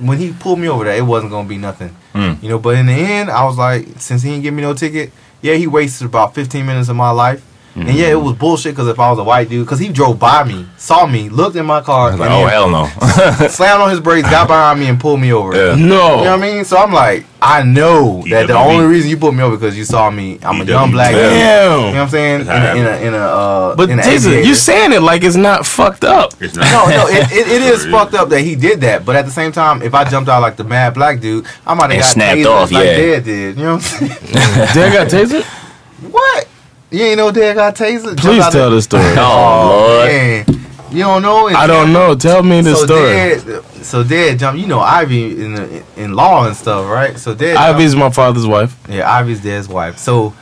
[0.00, 1.94] when he pulled me over that it wasn't gonna be nothing.
[2.14, 2.42] Mm.
[2.42, 4.72] You know, but in the end, I was like, since he didn't give me no
[4.74, 7.42] ticket, yeah, he wasted about 15 minutes of my life.
[7.76, 10.18] And yeah, it was bullshit because if I was a white dude, because he drove
[10.18, 12.86] by me, saw me, looked in my car, I was like, oh then hell no.
[13.48, 15.54] slammed on his brakes, got behind me, and pulled me over.
[15.54, 15.74] Yeah.
[15.74, 15.76] No.
[15.76, 16.64] You know what I mean?
[16.64, 18.66] So I'm like, I know that the EWB.
[18.74, 20.38] only reason you pulled me over because you saw me.
[20.42, 21.20] I'm a young black Yeah.
[21.20, 21.32] dude.
[21.32, 21.94] You know Damn.
[21.94, 22.40] what I'm saying?
[22.40, 25.36] In a, in a, in a uh, But in a you saying it like it's
[25.36, 26.32] not fucked up.
[26.40, 26.70] It's not.
[26.72, 29.04] No, no, it, it, it is fucked up that he did that.
[29.04, 31.74] But at the same time, if I jumped out like the mad black dude, I
[31.74, 32.96] might have got snapped off, like yeah.
[32.96, 33.56] Dad did.
[33.58, 34.20] You know what I'm saying?
[34.72, 35.44] Dad got tasered?
[36.10, 36.48] what?
[36.90, 38.04] You ain't know Dad got tasered?
[38.16, 39.02] Jumped Please tell the- the story.
[39.16, 40.08] Oh, Lord.
[40.08, 40.46] Man,
[40.92, 41.48] you don't know?
[41.48, 42.14] I don't know.
[42.14, 43.10] Tell me the so story.
[43.12, 44.60] Dad, so Dad jumped.
[44.60, 47.18] You know Ivy in the, in law and stuff, right?
[47.18, 47.54] So Dad.
[47.54, 48.76] jumped- Ivy's my father's wife.
[48.88, 49.98] Yeah, Ivy's Dad's wife.
[49.98, 50.32] So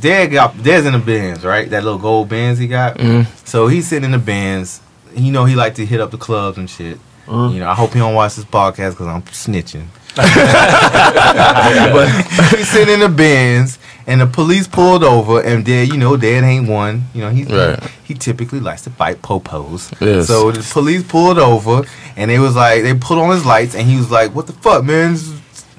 [0.00, 1.70] Dad got Dad's in the Benz, right?
[1.70, 2.98] That little gold Benz he got.
[2.98, 3.26] Mhm.
[3.46, 4.80] So he's sitting in the Benz.
[5.14, 6.98] You know he like to hit up the clubs and shit.
[7.28, 7.54] Mhm.
[7.54, 9.86] You know, I hope he don't watch this podcast because I'm snitching.
[10.16, 12.08] but
[12.56, 16.44] he's sitting in the Benz, and the police pulled over, and Dad, you know, Dad
[16.44, 17.04] ain't one.
[17.14, 17.78] You know, he Right.
[18.04, 19.92] he typically likes to fight popos.
[20.00, 20.26] Yes.
[20.26, 21.82] So the police pulled over,
[22.16, 24.52] and they was like, they put on his lights, and he was like, "What the
[24.54, 25.14] fuck, man?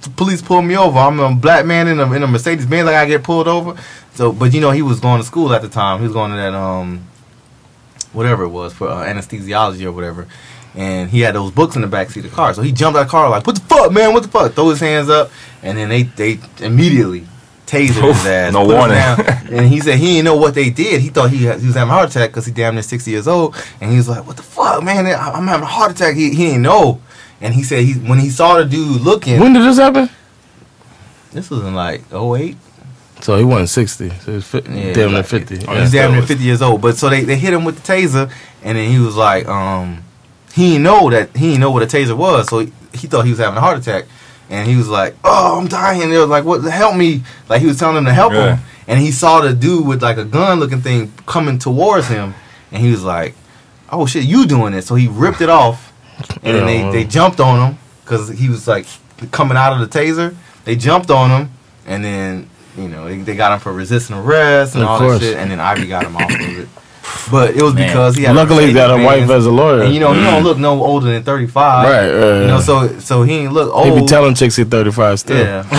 [0.01, 0.97] The police pulled me over.
[0.99, 2.85] I'm a black man in a in a Mercedes Benz.
[2.85, 3.75] Like I get pulled over."
[4.15, 5.99] So, but you know, he was going to school at the time.
[5.99, 7.05] He was going to that um,
[8.13, 10.27] whatever it was for uh, anesthesiology or whatever.
[10.73, 12.53] And he had those books in the backseat of the car.
[12.53, 14.13] So he jumped out of the car like, "What the fuck, man?
[14.13, 15.31] What the fuck?" Throw his hands up,
[15.63, 17.25] and then they they immediately
[17.65, 18.54] tasered Oof, his ass.
[18.54, 18.95] no warning.
[18.97, 19.19] down.
[19.51, 21.01] and he said he didn't know what they did.
[21.01, 23.12] He thought he, had, he was having a heart attack because he damn near sixty
[23.12, 23.56] years old.
[23.82, 25.06] And he was like, "What the fuck, man?
[25.08, 27.01] I'm having a heart attack." He he didn't know.
[27.41, 29.39] And he said he when he saw the dude looking.
[29.39, 30.10] When did this happen?
[31.34, 32.56] this was in like 08.
[33.21, 34.10] So he wasn't 60.
[34.10, 35.56] So he was fi- Yeah, damn near like- 50.
[35.58, 36.04] He's Yeah.
[36.04, 36.82] damn near 50 years old.
[36.82, 38.32] But so they, they hit him with the taser,
[38.63, 40.04] and then he was like, um,
[40.54, 43.23] he didn't know that he didn't know what a taser was, so he, he thought
[43.25, 44.06] he was having a heart attack,
[44.49, 46.01] and he was like, oh, I'm dying.
[46.03, 46.62] And they was like, what?
[46.63, 47.23] Help me!
[47.49, 48.55] Like he was telling them to help Yeah.
[48.58, 52.34] him, and he saw the dude with like a gun looking thing coming towards him,
[52.71, 53.36] and he was like,
[53.91, 54.84] oh shit, you doing it?
[54.84, 55.91] So he ripped it off,
[56.43, 58.86] and then they, they jumped on him because he was like
[59.31, 60.36] coming out of the taser.
[60.65, 61.51] They jumped on him,
[61.86, 65.19] and then you know they, they got him for resisting arrest and Of all course.
[65.19, 66.67] that shit, and then Ivy got him off of it.
[67.31, 67.87] But it was Man.
[67.87, 68.35] because he had.
[68.35, 69.81] Luckily, he got a wife as a lawyer.
[69.83, 71.85] and you know he don't look no older than thirty five.
[71.87, 73.87] Right, right, You know, so so he ain't look old.
[73.87, 75.37] He be telling chicks he 35 still.
[75.37, 75.63] Yeah.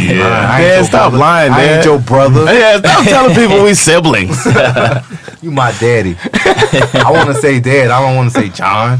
[0.00, 0.48] yeah.
[0.56, 1.18] I ain't stop brother.
[1.18, 2.44] lying, I ain't your brother.
[2.56, 4.44] Yeah, stop telling people we siblings.
[5.42, 6.16] You my daddy.
[6.22, 7.90] I want to say dad.
[7.90, 8.98] I don't want to say Jon.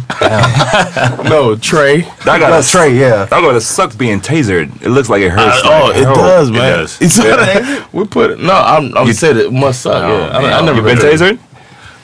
[1.25, 2.03] no, Trey.
[2.25, 2.95] That got That's Trey.
[2.99, 3.25] Yeah.
[3.25, 4.71] That gotta suck being tasered.
[4.83, 5.65] It looks like it hurts.
[5.65, 6.15] Uh, oh, like it hell.
[6.15, 7.01] does, It does.
[7.03, 8.39] It's- we put it.
[8.41, 8.97] No, I'm.
[8.97, 10.03] I'm You- saying it must suck.
[10.03, 11.21] yeah, I, I never You been heard it.
[11.21, 11.39] tasered?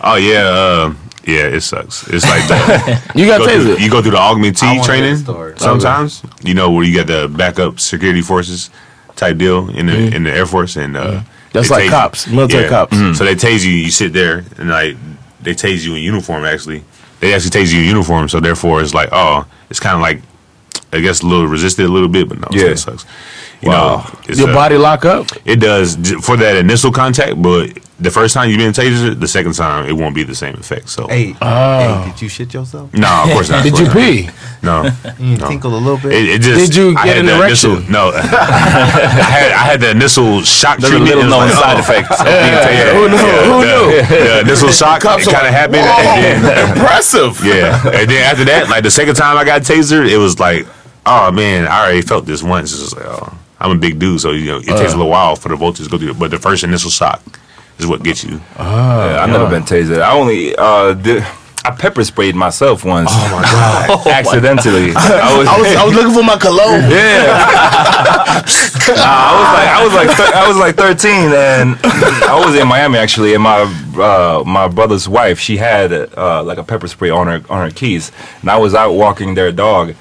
[0.01, 0.95] Oh yeah, uh,
[1.27, 2.09] yeah, it sucks.
[2.09, 3.81] It's like the, You got go through, tasered.
[3.81, 5.55] you go through the augmentee I wanna hear training the story.
[5.59, 6.23] sometimes.
[6.43, 8.71] You know where you get the backup security forces
[9.17, 11.03] type deal in the in the Air Force, and uh,
[11.53, 11.59] Mm-hmm.
[11.59, 12.97] That's they like tase- cops, military cops.
[12.97, 13.15] Mhm.
[13.15, 13.73] So they tase you.
[13.73, 14.97] You sit there, and like
[15.43, 16.45] they tase you in uniform.
[16.47, 16.83] Actually,
[17.21, 18.29] they actually tase you in uniform.
[18.31, 20.23] So therefore, it's like oh, it's kind of like
[20.95, 22.75] I guess a little resisted a little bit, but no, it Yeah.
[22.75, 23.05] still sucks.
[23.63, 25.27] You know, Your a- body lock up?
[25.45, 25.95] It does
[26.25, 29.93] for that initial contact, but the first time you've been tasered, the second time it
[29.93, 30.89] won't be the same effect.
[30.89, 32.03] So, Hey, oh.
[32.03, 32.93] hey, did you shit yourself?
[32.93, 33.63] no, of course not.
[33.69, 34.29] Did you pee?
[34.65, 35.47] No, You no.
[35.49, 36.11] tinkle a little bit.
[36.13, 37.71] It, it just, Did you I get had an erection?
[37.71, 41.05] Initial, no, I had I had the initial shock The treatment.
[41.15, 41.81] little It was known like, side oh.
[41.87, 42.21] effects.
[42.21, 42.83] of Yeah, being tasered.
[42.83, 43.17] yeah, Who knew?
[43.17, 44.25] yeah, Who the, knew?
[44.27, 47.45] The initial shock Cops kind of happened, and then Impressive.
[47.45, 50.67] yeah, and then after that, like the second time I got tasered, it was like,
[51.07, 52.73] oh man, I already felt this once.
[52.73, 55.11] It's just like, oh, I'm a big dude, so you know, it takes a little
[55.11, 56.15] while for the voltage to go through.
[56.15, 57.23] But the first initial shock
[57.79, 58.41] is what gets you.
[58.59, 60.03] Yeah, I've never been tasered.
[60.03, 61.25] I only uh, did.
[61.65, 63.09] I pepper sprayed myself once.
[63.13, 64.07] Oh my god!
[64.09, 64.91] Accidentally.
[64.97, 66.83] I was, I was, I was looking for my cologne.
[66.91, 67.39] yeah.
[68.89, 71.79] Nah, I was like, I was like, I was like 13, and
[72.25, 73.61] I was in Miami actually, and my
[73.97, 77.73] uh, my brother's wife, she had uh, like a pepper spray on her on her
[77.73, 79.95] keys, and I was out walking their dog,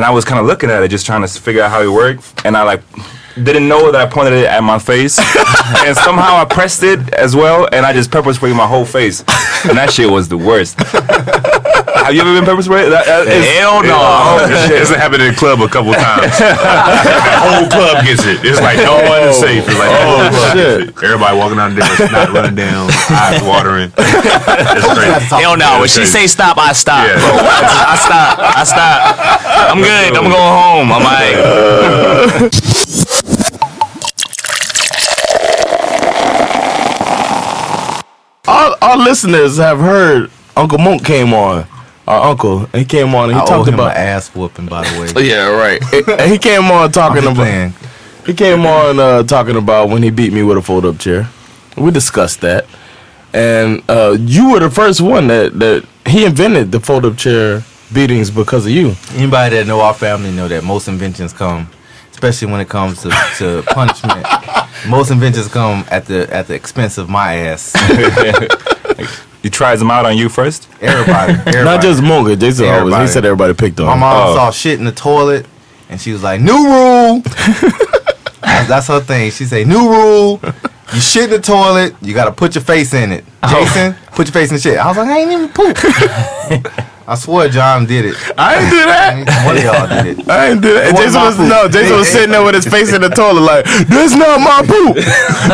[0.00, 1.88] and I was kind of looking at it, just trying to figure out how it
[1.88, 2.80] worked, and I like
[3.44, 5.18] didn't know that I pointed it at my face,
[5.86, 9.20] and somehow I pressed it as well, and I just pepper sprayed my whole face,
[9.68, 10.78] and that shit was the worst.
[12.00, 12.90] Have you ever been pepper sprayed?
[12.90, 13.94] That, that is- Hell no!
[13.94, 14.78] Oh, This shit.
[14.82, 16.32] has happened in the club a couple times.
[16.40, 18.40] the whole club gets it.
[18.42, 19.62] It's like no one is safe.
[19.68, 21.04] It's like the whole oh, club gets it.
[21.04, 23.92] Everybody walking down there, not running down, eyes watering.
[23.94, 25.38] It's crazy.
[25.38, 25.78] Hell no.
[25.84, 27.20] When she say stop, I stop, Yeah.
[27.20, 27.30] bro.
[27.46, 28.32] I stop.
[28.58, 28.98] I stop.
[29.70, 30.10] I'm good.
[30.16, 30.88] I'm going home.
[30.90, 32.48] I'm like, uh.
[38.50, 41.66] Our, our listeners have heard Uncle Monk came on.
[42.08, 43.92] Our uncle, he came on and he I owe talked him about.
[43.96, 45.24] an ass whooping, by the way.
[45.28, 45.80] Yeah, right.
[46.20, 47.36] And he came on talking about.
[47.36, 47.72] playing.
[48.26, 51.28] He came on uh, talking about when he beat me with a fold up chair.
[51.76, 52.66] We discussed that,
[53.32, 57.62] and uh, you were the first one that that he invented the fold up chair
[57.92, 58.94] beatings because of you.
[59.14, 61.68] Anybody that know our family know that most inventions come,
[62.20, 64.26] especially when it comes to, to punishment.
[64.86, 67.74] Most inventions come at the at the expense of my ass.
[69.42, 70.68] You tried them out on you first?
[70.82, 71.64] Everybody, everybody.
[71.64, 72.38] Not just Monk.
[72.38, 72.94] Jason always.
[72.94, 73.86] He said everybody picked on.
[73.86, 74.34] My mom Oh.
[74.34, 75.46] saw shit in the toilet,
[75.88, 77.20] and she was like, "New rule."
[78.42, 79.30] that's, that's her thing.
[79.30, 80.40] She say, "New rule:
[80.92, 83.48] you shit in the toilet, you gotta put your face in it." Oh.
[83.64, 84.76] Jason, put your face in the shit.
[84.76, 85.78] I was like, "I ain't even poop."
[87.10, 88.14] I swear, Jon did it.
[88.38, 89.44] I ain't do that.
[89.44, 90.28] One of y'all did it.
[90.30, 90.94] I ain't do that.
[90.94, 91.66] Jason was no.
[91.66, 94.94] Jason was sitting there with his face in the toilet, like, "That's not my poop.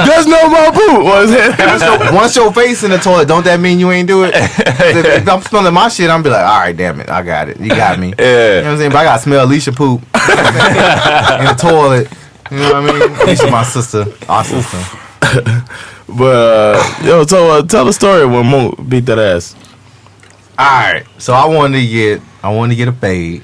[0.05, 1.57] That's not my poop." Was it?
[1.57, 4.35] Once your, once your face in the toilet, don't that mean you ain't do it?
[4.35, 7.49] if, if I'm smelling my shit, I'm be like, all right, damn it, I got
[7.49, 7.59] it.
[7.59, 8.13] You got me.
[8.19, 8.91] You know what I'm saying?
[8.91, 12.13] But I got to smell Alicia poop in the toilet.
[12.51, 13.21] You know what I mean?
[13.23, 14.79] Alicia, my sister, our sister.
[16.09, 19.57] But uh, yo, so uh, tell the story when Monk beat that ass.
[20.59, 23.43] All right, so I wanted to get, I wanted to get a fade.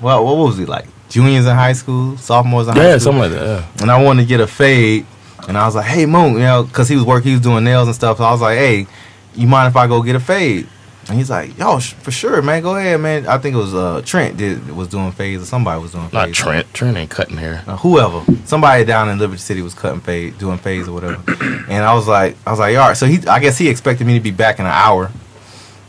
[0.00, 0.86] Well, what was it like?
[1.08, 3.44] Juniors in high school, sophomores in high school, Yeah, something like that.
[3.44, 3.82] Yeah.
[3.82, 5.04] and I wanted to get a fade,
[5.48, 7.64] and I was like, "Hey, Moon," you know, because he was working, he was doing
[7.64, 8.18] nails and stuff.
[8.18, 8.86] So I was like, "Hey,
[9.34, 10.68] you mind if I go get a fade?"
[11.08, 13.74] And he's like, "Yo, sh- for sure, man, go ahead, man." I think it was
[13.74, 16.12] uh, Trent did was doing fades, or somebody was doing fades.
[16.14, 16.72] Not Trent.
[16.74, 17.64] Trent ain't cutting hair.
[17.66, 21.20] Uh, whoever, somebody down in Liberty City was cutting fade, doing fades or whatever.
[21.68, 22.96] And I was like, I was like, all right.
[22.96, 25.10] So he, I guess he expected me to be back in an hour.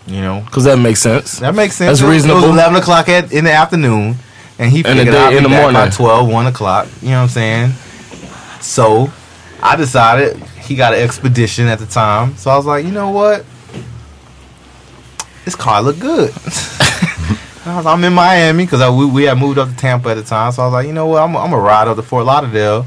[0.07, 1.39] You know, Cause that makes sense.
[1.39, 1.99] that makes sense.
[1.99, 2.41] That's It was- It reasonable.
[2.41, 4.17] was eleven o'clock at, in the afternoon,
[4.59, 5.73] and he And figured day- I'd in the morning.
[5.73, 6.87] by 12, 1 o'clock.
[7.01, 7.73] You know what I'm saying?
[8.59, 9.11] So
[9.61, 13.11] I decided he got an expedition at the time, so I was like, you know
[13.11, 13.45] what?
[15.45, 16.31] This car look good.
[17.65, 20.23] I was, I'm in Miami because we, we had moved up to Tampa at the
[20.23, 21.21] time, so I was like, you know what?
[21.23, 22.85] I'm, I'm gonna ride up to Fort Lauderdale.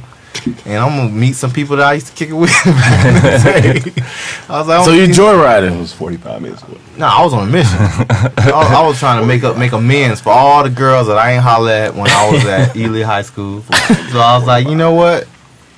[0.67, 2.51] And I'm gonna meet some people that I used to kick it with.
[2.65, 4.03] back in the day.
[4.49, 5.77] I was like, So I'm you gonna- joyriding?
[5.77, 6.79] It was 45 minutes away.
[6.99, 7.77] no, I was on a mission.
[7.79, 11.19] I, was, I was trying to make up make amends for all the girls that
[11.19, 13.63] I ain't holler at when I was at Ely High School.
[13.63, 15.27] So I was like, you know what?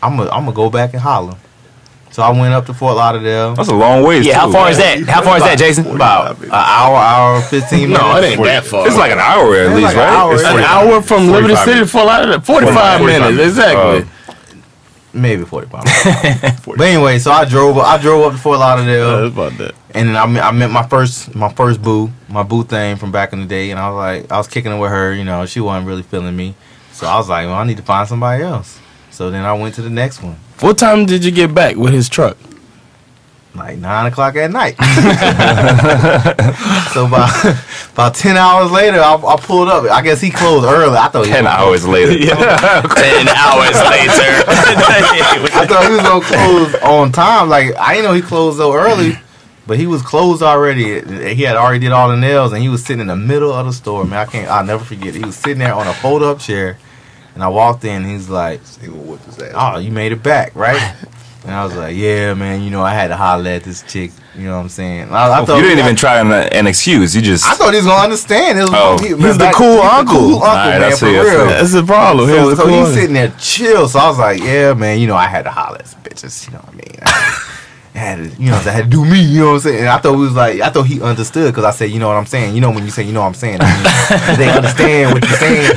[0.03, 1.37] I'm gonna I'm gonna go back and holler.
[2.11, 3.55] So I went up to Fort Lauderdale.
[3.55, 4.27] That's a long ways.
[4.27, 4.39] yeah.
[4.41, 4.53] How too.
[4.53, 4.99] far is that?
[5.07, 5.87] How far is that, Jason?
[5.87, 8.03] About an hour, hour, fifteen minutes.
[8.03, 8.87] No, it ain't that far.
[8.89, 10.17] It's like an hour at It's least, like an right?
[10.19, 10.35] hour.
[10.35, 12.41] It's An An hour from Liberty City to Fort Lauderdale.
[12.41, 13.49] 45, 45 minutes, minutes.
[13.51, 14.03] exactly.
[14.03, 14.18] Uh,
[15.13, 15.85] maybe forty five.
[16.67, 19.23] but anyway, so I drove I drove up to Fort Lauderdale.
[19.23, 19.75] Yeah, about that.
[19.95, 23.11] And then I met, I met my first my first boo, my boo thing from
[23.13, 25.13] back in the day, and I was like, I was kicking it with her.
[25.13, 26.55] You know, she wasn't really feeling me,
[26.93, 28.79] so I was like, well, I need to find somebody else.
[29.11, 31.93] So then I went to the next one, What time did you get back with
[31.93, 32.37] his truck?
[33.59, 34.77] Like nine o'clock at night.
[36.93, 37.31] so about
[37.93, 39.85] about ten hours later, I, I pulled up.
[39.85, 40.97] I guess he closed early.
[40.97, 42.13] I thought he Ten hours later.
[42.19, 44.45] Ten hours later.
[45.55, 47.49] I thought he was gonna close on time.
[47.49, 49.13] Like I didn't know he closed so early,
[49.67, 51.01] but he was closed already.
[51.35, 53.67] He had already did all the nails, and he was sitting in the middle of
[53.67, 54.05] the store.
[54.05, 54.49] Man, I can't.
[54.49, 55.15] I'll never forget.
[55.15, 56.79] He was sitting there on a fold up chair.
[57.35, 58.61] And I walked in, he's like,
[59.55, 60.97] "Oh, you made it back, right?"
[61.45, 62.63] And I was like, "Yeah, man.
[62.63, 64.11] You know, I had to holler at this chick.
[64.35, 67.15] You know what I'm saying?" I, I you didn't even try an, an excuse.
[67.15, 67.47] You just.
[67.47, 68.59] I thought he was gonna understand.
[68.59, 68.99] It was, Oh.
[68.99, 70.15] he, He's the cool he's the uncle.
[70.15, 71.47] cool uncle, Alright, I man, for see, real.
[71.47, 72.29] That's the problem.
[72.29, 73.89] He's So, the so cool he's sitting there chill.
[73.89, 74.99] So I was like, "Yeah, man.
[74.99, 76.47] You know, I had to holler at some bitches.
[76.47, 77.45] You know what I mean?"
[77.99, 79.21] I had to, you know, I had to do me.
[79.21, 79.79] You know what I'm saying?
[79.81, 82.07] And I thought he was like, I thought he understood because I said, "You know
[82.07, 84.39] what I'm saying?" You know when you say, "You know what I'm saying," I mean,
[84.39, 85.73] they understand what you're saying.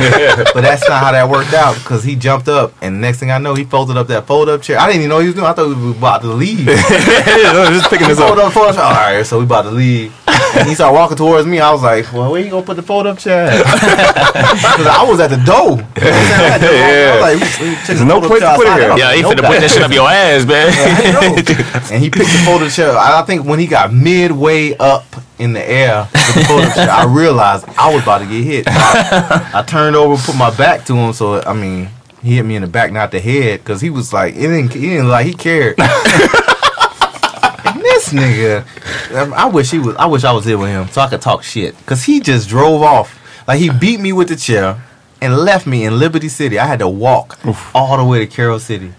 [0.53, 3.37] But that's not how that worked out because he jumped up, and next thing I
[3.39, 4.77] know, he folded up that fold up chair.
[4.79, 5.47] I didn't even know what he was doing.
[5.47, 6.65] I thought we were about to leave.
[6.67, 8.27] just picking this up.
[8.27, 8.75] Fold up, fold up.
[8.75, 8.83] chair.
[8.83, 10.13] All right, so we about to leave.
[10.53, 11.59] And he started walking towards me.
[11.59, 15.19] I was like, "Well, where you gonna put the fold up chair?" Because I was
[15.19, 15.71] at the door.
[15.71, 16.43] You know I'm saying?
[16.43, 18.67] I had to walk- I was like, we- we took There's no place to put
[18.67, 18.89] it here.
[18.97, 19.61] Yeah, don't he know finna put that.
[19.61, 21.91] that shit up your ass, man.
[21.93, 22.95] and he picked the folded chair.
[22.95, 25.05] I, think when he got midway up
[25.39, 28.65] in the air the folded chair, I realized I was about to get hit.
[28.67, 31.13] I, I turned over, and put my back to him.
[31.13, 31.89] So I mean,
[32.21, 34.73] he hit me in the back, not the head, because he was like, it didn't,
[34.73, 35.77] he didn't like he cared.
[37.81, 39.95] This nigga, um, I wish he was.
[39.95, 41.75] I wish I was here with him so I could talk shit.
[41.85, 43.19] Cause he just drove off.
[43.47, 44.81] Like he beat me with the chair
[45.21, 46.57] and left me in Liberty City.
[46.57, 47.39] I had to walk
[47.75, 48.93] all the way to Carol City.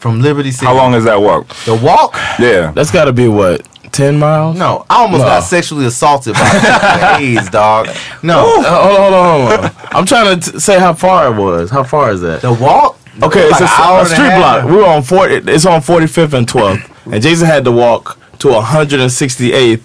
[0.00, 0.66] From Liberty City.
[0.66, 1.46] How long is that walk?
[1.66, 2.14] The walk?
[2.38, 2.72] Yeah.
[2.74, 4.56] That's got to be what ten miles.
[4.56, 5.28] No, I almost No.
[5.28, 7.88] got sexually assaulted by the AIDS, dog.
[8.22, 9.72] No, Uh, hold on, hold on, hold on.
[9.92, 11.70] I'm trying to t- say how far it was.
[11.70, 12.40] How far is that?
[12.42, 12.96] the walk.
[13.22, 14.64] Okay, Like it's a, a a street block.
[14.64, 15.50] We were on 40.
[15.52, 19.82] It's on 45th and 12th, and Jason had to walk to 168th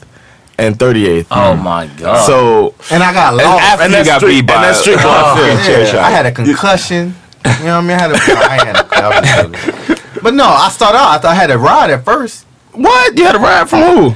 [0.58, 1.26] and 38th.
[1.32, 2.26] Oh my god.
[2.26, 3.64] So and I got and lost.
[3.64, 5.38] after and that you got street, beat by and that street block.
[5.38, 5.54] Oh, yeah.
[5.58, 5.66] yeah.
[5.66, 5.96] chair shot.
[6.04, 7.16] I had a concussion.
[7.46, 7.92] You know what I mean?
[7.92, 9.52] I had a, I had a, I was
[9.90, 10.05] joking.
[10.26, 11.10] But no, I started out.
[11.10, 12.46] I thought I had a ride at first.
[12.72, 13.16] What?
[13.16, 14.16] You had a ride from who?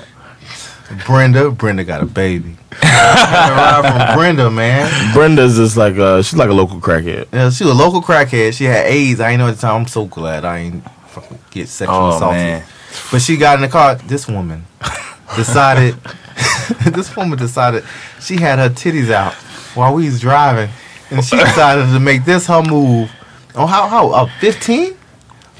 [1.05, 2.57] Brenda, Brenda got a baby.
[2.81, 3.55] I had a
[3.91, 5.13] ride from Brenda, man.
[5.13, 7.27] Brenda's just like a, she's like a local crackhead.
[7.31, 8.55] Yeah, she was a local crackhead.
[8.55, 9.19] She had AIDS.
[9.19, 9.81] I ain't know at the time.
[9.81, 12.37] I'm so glad I ain't fucking get sexually Oh, assaulted.
[12.39, 12.63] man.
[13.11, 13.93] But she got in the car.
[13.93, 14.65] This woman
[15.35, 15.95] decided.
[16.91, 17.83] this woman decided
[18.19, 19.35] she had her titties out
[19.75, 20.71] while we was driving,
[21.11, 23.11] and she decided to make this her move.
[23.53, 24.09] Oh, how how?
[24.09, 24.95] Uh, 15?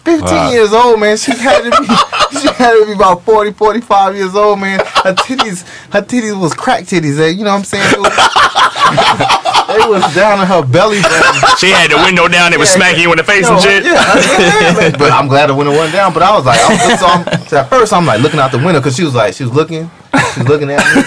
[0.04, 0.52] 15 Wow.
[0.52, 1.18] years old, man.
[1.18, 1.88] She had to be.
[2.40, 4.80] she had to be about 40, 45 years old, man.
[4.80, 7.20] Her titties, her titties was crack titties.
[7.20, 7.86] eh, You know what I'm saying?
[7.92, 8.14] It was,
[9.70, 11.58] it was down to her belly button.
[11.60, 12.54] she had the window down.
[12.54, 13.84] It was Yeah, smacking you in the face No, and shit.
[13.84, 14.92] Yeah, yeah, man.
[14.98, 16.14] but I'm glad the window went down.
[16.14, 18.52] But I was like, I was, so, I'm, so at first I'm like looking out
[18.52, 19.90] the window because she was like, she was looking,
[20.34, 21.04] she was looking at me,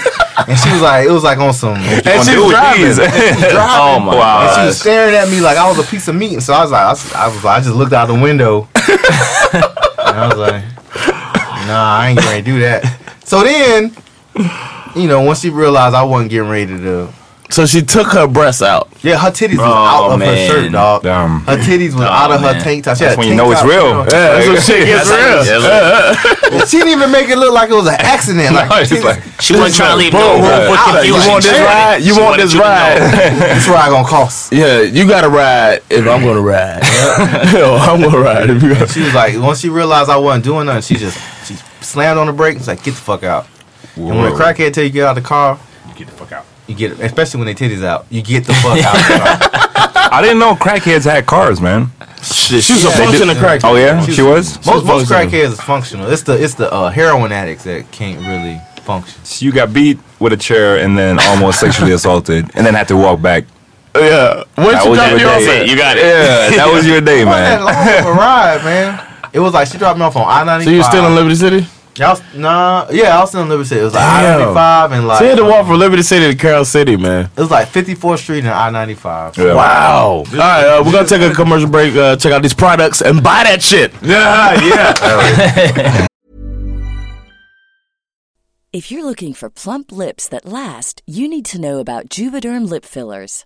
[0.47, 1.75] and she was like, it was like on some.
[1.77, 2.85] And on she's do driving.
[2.85, 3.57] And she was driving.
[3.59, 4.45] Oh my.
[4.47, 6.33] And she was staring at me like I was a piece of meat.
[6.33, 8.13] And so I was like, I was, I was like, I just looked out the
[8.13, 10.63] window, I was like,
[11.67, 12.83] Nah, I ain't gonna do that.
[13.23, 13.95] So then,
[14.95, 17.13] you know, once she realized I wasn't getting ready to.
[17.53, 18.89] So she took her breasts out.
[19.03, 21.03] Yeah, her titties was Oh, out of her shirt, dog.
[21.03, 21.41] Damn.
[21.41, 22.97] Her titties was Oh, out of her tank top.
[22.97, 24.01] That's when you know it's real.
[24.09, 26.65] Yeah, that's when shit gets real.
[26.65, 28.55] She didn't even make it look like it was an accident.
[28.55, 31.05] Like, No, it's she just like, She wasn't trying to leave no room for boom.
[31.05, 31.97] You want this ride?
[32.01, 32.71] You want this you to know.
[32.71, 32.97] ride?
[33.55, 34.51] this ride gonna cost.
[34.63, 36.81] Yeah, you got to ride if I'm gonna ride.
[37.53, 38.73] Yo, I'm gonna ride if you.
[38.87, 42.25] She was like, once she realized I wasn't doing nothing, she just she slammed on
[42.27, 42.57] the brake.
[42.57, 43.45] She's like, get the fuck out.
[43.95, 45.59] And when a crackhead tell you get out of the car,
[45.95, 46.45] Get the fuck out.
[46.67, 48.95] You get, especially when they titties out, you get the fuck out.
[48.95, 50.09] Of the car.
[50.11, 51.91] I didn't know crackheads had cars, man.
[52.21, 53.61] Shit, she was Yeah, a they functional do- crack.
[53.63, 54.65] Oh yeah, She she was- was.
[54.67, 56.09] most most crackheads is functional.
[56.11, 59.23] It's the it's the uh, heroin addicts that can't really function.
[59.25, 62.87] So you got beat with a chair and then almost sexually assaulted, and then had
[62.89, 63.45] to walk back.
[63.95, 65.65] Yeah, when That she was dropped your you day.
[65.69, 66.03] You got it.
[66.03, 67.63] Yeah, that was your day, I had man.
[67.65, 69.07] long of a ride, man.
[69.33, 70.77] It was like she dropped me off on I ninety So five.
[70.77, 71.67] you still in Liberty City?
[71.95, 73.81] Y'all, nah, yeah, I was still in Liberty City.
[73.81, 76.01] It was like I ninety five and like So you had to walk from Liberty
[76.01, 77.29] City to Carol City, man.
[77.37, 79.37] it was like fifty fourth Street and I ninety five.
[79.37, 79.53] Yeah.
[79.53, 80.07] Wow.
[80.07, 81.95] All right, uh, we're gonna take a commercial break.
[81.95, 83.93] Uh, check out these products and buy that shit.
[84.01, 86.07] Yeah, yeah.
[88.73, 92.85] If you're looking for plump lips that last, you need to know about Juvederm lip
[92.85, 93.45] fillers.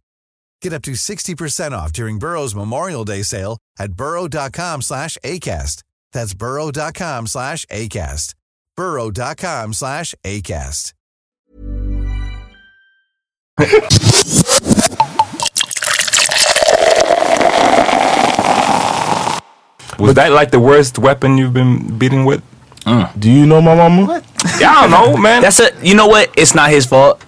[0.61, 5.83] Get up to 60% off during Burrow's Memorial Day sale at burrow.com slash ACAST.
[6.13, 8.35] That's burrow.com slash ACAST.
[8.75, 10.93] burrow.com slash ACAST.
[19.99, 22.41] Was that like the worst weapon you've been beating with?
[22.85, 24.23] Do you know my mama?
[24.59, 25.41] Yeah, I don't know, man.
[25.41, 25.71] That's a.
[25.83, 26.31] You know what?
[26.35, 27.23] It's not his fault.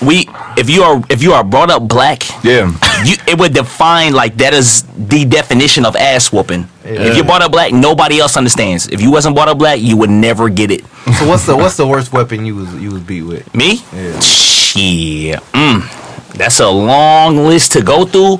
[0.00, 2.70] We, if you are, if you are brought up black, yeah,
[3.04, 6.68] you it would define like that is the definition of ass whooping.
[6.84, 8.86] If you're brought up black, nobody else understands.
[8.88, 10.84] If you wasn't brought up black, you would never get it.
[11.18, 13.54] So what's the what's the worst weapon you was you was beat with?
[13.54, 13.82] Me?
[13.92, 14.20] Yeah.
[14.20, 15.40] Shit.
[15.52, 16.32] Mm.
[16.34, 18.38] That's a long list to go through.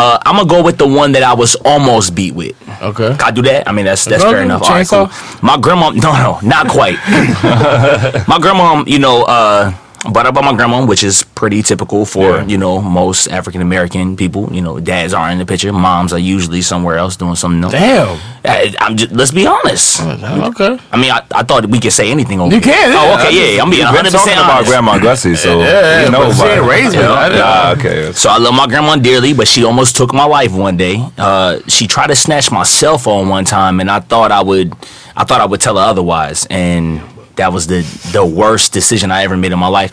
[0.00, 2.56] Uh, I'm gonna go with the one that I was almost beat with.
[2.80, 3.10] Okay.
[3.10, 3.68] Can I do that?
[3.68, 4.62] I mean, that's that's Go fair enough.
[4.62, 5.10] All right, cool.
[5.42, 6.96] My grandma, no, no, not quite.
[8.26, 9.74] my grandma, you know, uh,
[10.06, 14.52] up by my grandma, which is pretty typical for you know most African American people.
[14.52, 17.72] You know, dads aren't in the picture, moms are usually somewhere else doing something else.
[17.72, 18.18] Damn.
[18.44, 19.12] I, I'm just.
[19.12, 20.00] Let's be honest.
[20.00, 20.78] Okay.
[20.90, 22.72] I mean, I, I thought we could say anything over You here.
[22.72, 23.18] can, Oh, yeah.
[23.26, 23.56] okay, yeah.
[23.56, 24.64] yeah, I'm being We've been 100 percent about.
[24.64, 27.02] Grandma Gussie, so Yeah, you know she ain't raised me.
[27.02, 28.12] Okay.
[28.12, 31.04] So I love my grandma dearly, but she almost took my life one day.
[31.18, 34.72] Uh, she tried to snatch my cell phone one time, and I thought I would,
[35.16, 37.00] I thought I would tell her otherwise, and
[37.40, 37.80] that was the
[38.12, 39.92] the worst decision I ever made in my life.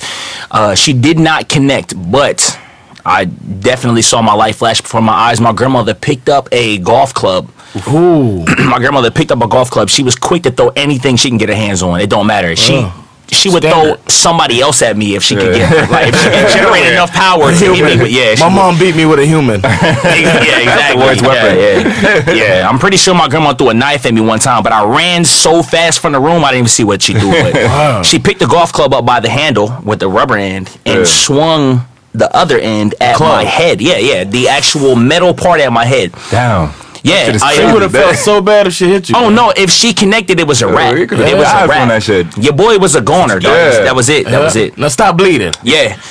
[0.51, 2.59] Uh, she did not connect, but
[3.05, 5.39] I definitely saw my life flash before my eyes.
[5.39, 7.49] My grandmother picked up a golf club.
[7.87, 8.43] Ooh.
[8.65, 9.89] my grandmother picked up a golf club.
[9.89, 12.01] She was quick to throw anything she can get her hands on.
[12.01, 12.55] It don't matter.
[12.55, 12.85] She.
[13.31, 13.97] She would Standard.
[13.99, 17.11] throw somebody else at me if she could get like if she could generate enough
[17.11, 17.97] power to hit me.
[17.97, 19.59] But yeah, she my would- mom beat me with a human.
[19.63, 21.01] yeah, exactly.
[21.03, 21.57] worst weapon.
[21.57, 22.33] Yeah, yeah.
[22.61, 24.83] yeah, I'm pretty sure my grandma threw a knife at me one time, but I
[24.85, 27.29] ran so fast from the room I didn't even see what she threw.
[27.31, 28.01] Wow.
[28.01, 31.03] She picked the golf club up by the handle with the rubber end and Yeah.
[31.05, 31.81] swung
[32.13, 33.29] the other end at Club.
[33.29, 33.79] my head.
[33.81, 36.13] Yeah, yeah, the actual metal part at my head.
[36.31, 36.73] Down.
[37.03, 39.15] Yeah, Shit I- She would have felt so bad if she hit you.
[39.17, 39.51] Oh no!
[39.55, 40.95] If she connected, it was a wrap.
[40.95, 41.65] you It was a wrap.
[41.67, 42.25] from that shit.
[42.37, 43.53] Your boy was a goner, dog.
[43.53, 43.83] Yeah.
[43.83, 44.25] That was it.
[44.25, 44.77] That was it.
[44.77, 45.53] Now stop bleeding.
[45.63, 45.97] Yeah.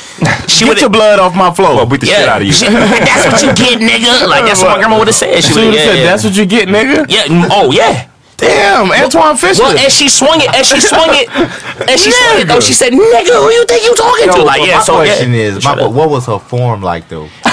[0.48, 1.76] She Get your blood off my floor.
[1.76, 2.52] Well, beat the shit out of you.
[2.52, 4.26] She- that's what you get, nigga.
[4.26, 5.42] Like that's what my grandma would have said.
[5.44, 7.48] She She would would have have said, "That's what you get, nigga." Yeah.
[7.52, 8.06] Oh yeah.
[8.36, 9.62] Damn, Antwone Fisher.
[9.62, 11.28] Well, and she swung it, and she swung it,
[11.88, 12.48] and she swung it.
[12.48, 14.76] Though she said, "Nigga, who you think you talking to?" Like, yeah.
[14.76, 15.38] my So question yeah.
[15.38, 17.24] is, my, what was her form like though?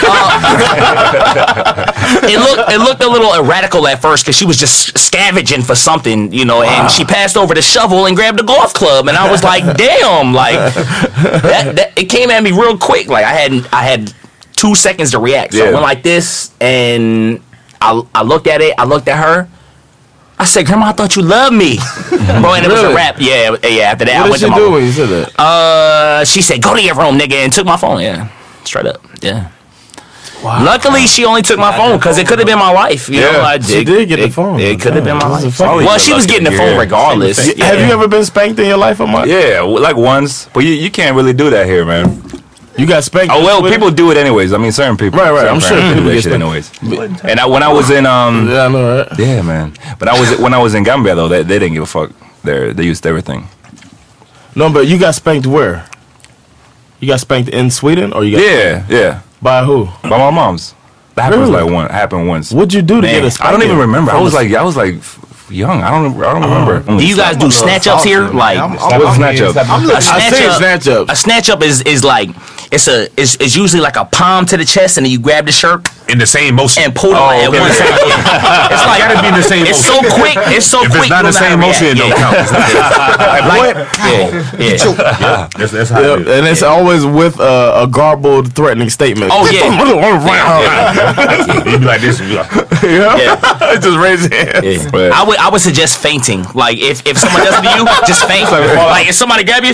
[2.28, 5.76] it looked it looked a little erratical at first because she was just scavenging for
[5.76, 9.16] something, you know, and she passed over the shovel and grabbed the golf club, and
[9.16, 13.08] I was like, "Damn!" Like that, that it came at me real quick.
[13.08, 14.14] Like I had I had
[14.56, 15.54] two seconds to react.
[15.54, 17.42] So I went like this, and
[17.80, 18.76] I I looked at it.
[18.78, 19.48] I looked at her.
[20.44, 21.78] I said, "Grandma, I thought you loved me,
[22.42, 23.16] bro." And it was a rap.
[23.20, 23.92] Yeah, yeah.
[23.92, 24.74] After that, I what went did to she my do room.
[24.74, 25.40] when you said that?
[25.40, 28.02] Uh, she said, "Go to your room, nigga," and took my phone.
[28.02, 28.30] Yeah,
[28.64, 29.02] straight up.
[29.22, 29.50] Yeah.
[30.44, 30.62] Wow.
[30.66, 33.08] Luckily, she only took my phone because it could have been my life.
[33.08, 34.60] You know, Yeah, I, she it, did get the phone.
[34.60, 35.86] It could have been my That's life.
[35.88, 36.80] Well, she was getting the phone Yeah.
[36.80, 37.56] regardless.
[37.56, 37.64] Yeah.
[37.68, 39.30] Have you ever been spanked in your life, Amat?
[39.30, 42.22] Yeah, like once, but you, you can't really do that here, man.
[42.78, 43.32] You got spanked.
[43.34, 44.52] Oh well, people do it anyways.
[44.52, 45.20] I mean, certain people.
[45.20, 46.82] Right, right, I'm sure people do that shit spanked.
[46.82, 47.22] anyways.
[47.24, 49.20] And I, when I was in um, Yeah, I know, right?
[49.20, 49.74] yeah, man.
[50.00, 52.12] But I was when I was in Gambia though, they, they didn't give a fuck.
[52.44, 53.48] They they used everything.
[54.56, 55.86] No, but you got spanked where?
[57.00, 59.22] You got spanked in Sweden, or you got Yeah, yeah.
[59.42, 59.86] by who?
[60.04, 60.74] By my mom's.
[61.16, 61.62] That happened Really?
[61.64, 62.52] like one happened once.
[62.52, 64.12] What'd you do to Man, get a I don't even remember.
[64.12, 64.96] I was like I was like
[65.50, 65.82] young.
[65.82, 66.16] I don't.
[66.24, 66.98] I don't remember.
[67.00, 68.28] Do you guys do snatch ups here?
[68.30, 69.56] Like What's snatch up?
[69.56, 71.12] A snatch seen up, snatch ups.
[71.12, 72.30] A snatch up is is like
[72.72, 75.46] it's a it's, it's usually like a palm to the chest and then you grab
[75.46, 76.84] the shirt In the same motion.
[76.84, 77.60] and pull it at okay.
[77.60, 77.94] one time.
[78.74, 80.10] It's like gotta be in the same It's motion.
[80.10, 80.38] so quick.
[80.56, 81.02] It's so if quick.
[81.08, 82.22] it's not you the same motion, it don't react.
[82.22, 82.38] count.
[82.40, 82.62] It's not-
[83.54, 84.30] Like, yeah,
[84.60, 84.78] yeah.
[85.20, 86.38] yeah, that's, that's how Yeah, it is.
[86.40, 89.32] and it's always with uh, a garbled, threatening statement.
[89.34, 89.64] Oh, yeah.
[91.72, 92.52] You'd be like this, be like,
[92.84, 93.78] yeah.
[93.80, 94.66] just raise your hand.
[94.66, 95.12] Yeah.
[95.14, 96.44] I would I would suggest fainting.
[96.54, 98.50] Like if, if someone does it to you, just faint.
[98.52, 99.74] Like if somebody grab you,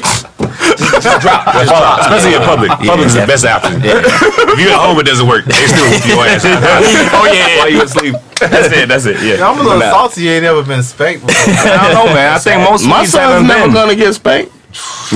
[0.60, 1.46] just, just drop.
[1.54, 2.00] Just drop.
[2.02, 2.70] especially in public.
[2.82, 3.82] Yeah, Public is the best option.
[3.84, 5.46] If you're at home, it doesn't work.
[5.46, 6.44] They still whoop your ass.
[7.16, 7.58] Oh yeah.
[7.60, 8.16] While you asleep.
[8.40, 8.88] That's it.
[8.88, 9.22] That's it.
[9.22, 9.46] Yeah.
[9.48, 10.24] I'm a little salty.
[10.24, 11.54] You ain't never been spanked before.
[11.64, 12.34] I don't know, man.
[12.34, 13.74] I think most My kids son's never been.
[13.74, 14.52] gonna get spanked.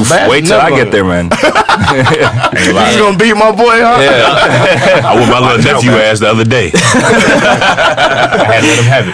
[0.10, 1.30] Bad- Wait till I get there, man.
[1.94, 3.98] You gonna beat my boy, huh?
[5.06, 6.72] I whooped my little nephew ass the other day.
[6.74, 9.08] I had to let him have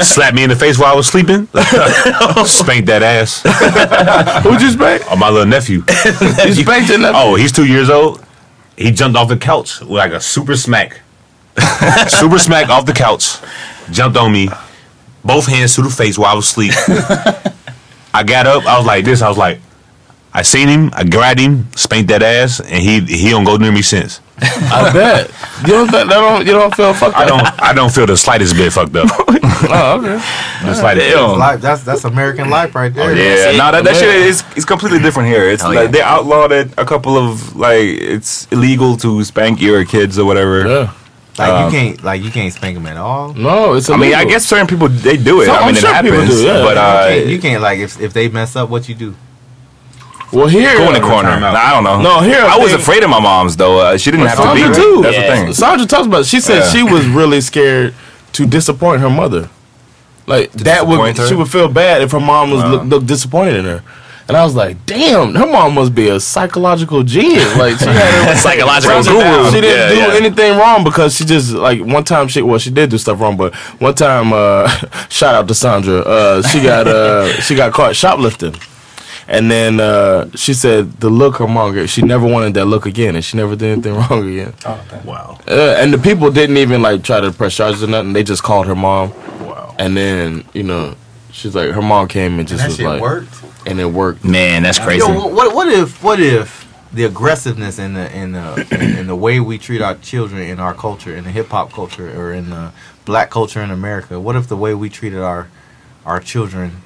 [0.00, 0.04] it.
[0.04, 1.46] Slapped me in the face while I was sleeping.
[2.46, 3.42] Spanked that ass.
[4.42, 5.02] Who'd you spank?
[5.10, 5.82] Oh, my little nephew.
[6.44, 7.14] You spanked your nephew?
[7.14, 8.24] Oh, he's two years old.
[8.76, 11.00] He jumped off the couch with like a super smack.
[12.08, 13.36] super smack off the couch.
[13.90, 14.48] Jumped on me.
[15.24, 16.72] Both hands to the face while I was asleep.
[18.16, 18.64] I got up.
[18.64, 19.20] I was like this.
[19.20, 19.60] I was like,
[20.32, 20.90] I seen him.
[20.94, 24.22] I grabbed him, spanked that ass, and he he don't go near me since.
[24.38, 25.30] I bet.
[25.62, 27.28] You don't, that don't, you don't feel fucked I up?
[27.28, 29.08] don't I don't feel the slightest bit fucked up.
[29.68, 30.16] Oh, okay.
[30.66, 31.16] The slightest bit.
[31.16, 33.10] Life, that's that's American life right there.
[33.10, 33.56] Oh, yeah, it.
[33.56, 35.48] no, that, that shit is it's completely different here.
[35.48, 35.92] It's Hell like yeah.
[35.92, 36.68] they outlawed it.
[36.76, 40.68] A couple of like it's illegal to spank your kids or whatever.
[40.68, 40.92] Yeah.
[41.38, 43.34] Like Um, you can't like you can't spank them at all.
[43.34, 43.90] No, it's.
[43.90, 45.46] I mean, I guess certain people they do it.
[45.46, 46.40] So- I I'm mean, sure it people happens.
[46.40, 46.62] do, yeah.
[46.62, 49.14] But you, uh, can't, you can't like if if they mess up, what you do?
[50.32, 50.76] Well, here.
[50.76, 51.38] go in the corner.
[51.38, 52.00] Nah, I don't know.
[52.02, 53.78] No, here, I I was afraid of my mom's though.
[53.80, 54.60] Uh, she didn't have to be.
[54.60, 55.02] Sandra too.
[55.02, 55.30] That's Yeah.
[55.36, 55.52] the thing.
[55.54, 56.20] Sandra talks about.
[56.22, 56.26] It.
[56.26, 56.68] She said Yeah.
[56.70, 57.94] she was really scared
[58.32, 59.48] to disappoint her mother.
[60.26, 61.28] Like that would her?
[61.28, 63.82] she would feel bad if her mom was look, look disappointed in her.
[64.28, 67.56] And I was like, damn, her mom must be a psychological genius.
[67.56, 69.44] Like she had her Psychological She guru.
[69.52, 70.16] She didn't Yeah, do yeah.
[70.26, 73.36] anything wrong because she just like one time she well she did do stuff wrong,
[73.36, 74.66] but one time uh
[75.10, 78.54] shout out to Sandra, uh she got uh she got caught shoplifting.
[79.28, 82.86] And then uh, she said the look her mom gave, she never wanted that look
[82.86, 84.54] again, and she never did anything wrong again.
[85.04, 85.40] Wow.
[85.48, 88.12] Uh, and the people didn't even like try to press charges or nothing.
[88.12, 89.10] They just called her mom.
[89.40, 89.74] Wow.
[89.80, 90.94] And then you know,
[91.36, 93.34] she's like, her mom came and just that was shit like, worked.
[93.66, 94.24] and it worked.
[94.24, 95.06] Man, that's crazy.
[95.06, 99.16] Yo, what what if what if the aggressiveness in the in the in, in the
[99.16, 102.50] way we treat our children in our culture, in the hip hop culture, or in
[102.50, 102.72] the
[103.04, 104.18] black culture in America?
[104.18, 105.48] What if the way we treated our
[106.04, 106.82] our children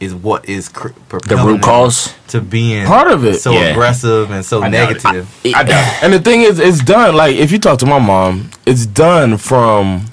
[0.00, 2.14] is what is cr- propelling root cause?
[2.28, 3.40] to being Part of it.
[3.40, 3.70] so Yeah.
[3.70, 5.02] aggressive and so I doubt it.
[5.04, 5.40] negative?
[5.56, 6.02] I doubt it.
[6.04, 7.16] And the thing is, it's done.
[7.16, 10.04] Like if you talk to my mom, it's done from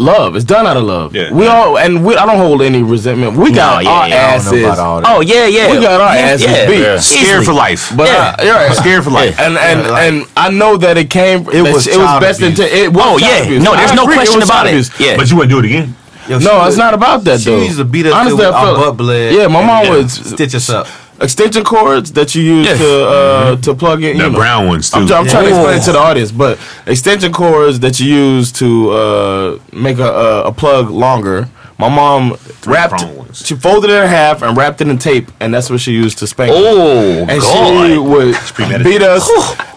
[0.00, 0.34] love.
[0.36, 1.14] It's done out of love.
[1.14, 1.32] Yeah.
[1.32, 2.16] We all and we.
[2.16, 3.36] I don't hold any resentment.
[3.36, 4.62] We got yeah, our yeah, I don't know asses.
[4.64, 5.06] about all that.
[5.16, 5.70] Oh yeah, yeah.
[5.70, 6.66] We got our yeah, asses yeah.
[6.66, 6.80] beat.
[6.80, 6.96] Yeah.
[6.96, 7.24] Easily.
[7.24, 7.92] Scared for life.
[7.96, 8.34] But Yeah.
[8.38, 8.76] Uh, I, right.
[8.82, 9.38] Scared for life.
[9.38, 11.40] And and Yeah, like- and I know that it came.
[11.48, 12.58] It That's was it was best abuse.
[12.58, 12.72] intent.
[12.72, 13.42] It was Oh yeah.
[13.44, 13.62] abuse.
[13.62, 15.00] No, there's I no agree, question was about child it.
[15.00, 15.16] Yeah.
[15.16, 15.94] But you wouldn't do it again.
[16.28, 17.62] Yo, she No, would- it's not about that She though.
[17.62, 19.34] used to beat us Honestly, till I our felt- butt bled.
[19.34, 19.90] Yeah, my mom Yeah.
[19.90, 20.86] would Stitch us up.
[21.20, 22.76] Extension cords that you use Yeah.
[22.76, 24.16] to uh, to plug in.
[24.18, 24.38] The you know.
[24.38, 24.98] brown ones too.
[25.00, 28.52] I'm, I'm trying to explain it to the audience, but extension cords that you use
[28.52, 31.48] to uh, make a, a, a plug longer.
[31.80, 33.44] My mom wrapped, prong ones.
[33.46, 36.18] she folded it in half and wrapped it in tape, and that's what she used
[36.18, 36.50] to spank.
[36.52, 36.56] us.
[36.58, 39.26] Oh and she would beat us.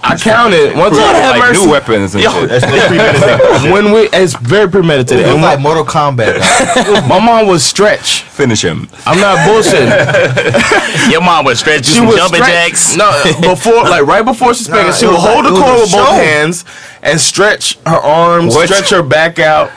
[0.06, 1.00] I counted one time.
[1.00, 1.66] have like mercy.
[1.66, 2.32] new weapons and Yo.
[2.32, 2.50] shit.
[2.50, 3.72] That's, that's premeditated.
[3.72, 5.26] When we, it's very premeditated.
[5.26, 7.08] It was And like my, Mortal Kombat.
[7.08, 8.24] my mom would stretch.
[8.24, 8.90] Finish him.
[9.06, 11.10] I'm not bullshitting.
[11.12, 12.98] Your mom would stretch you she some would jumping stretch- jacks.
[12.98, 15.82] No, before like right before she spanked Nah, she would hold like- the cord a
[15.84, 16.66] with both hands
[17.02, 18.68] and stretch her arms, What?
[18.68, 19.72] stretch her back out.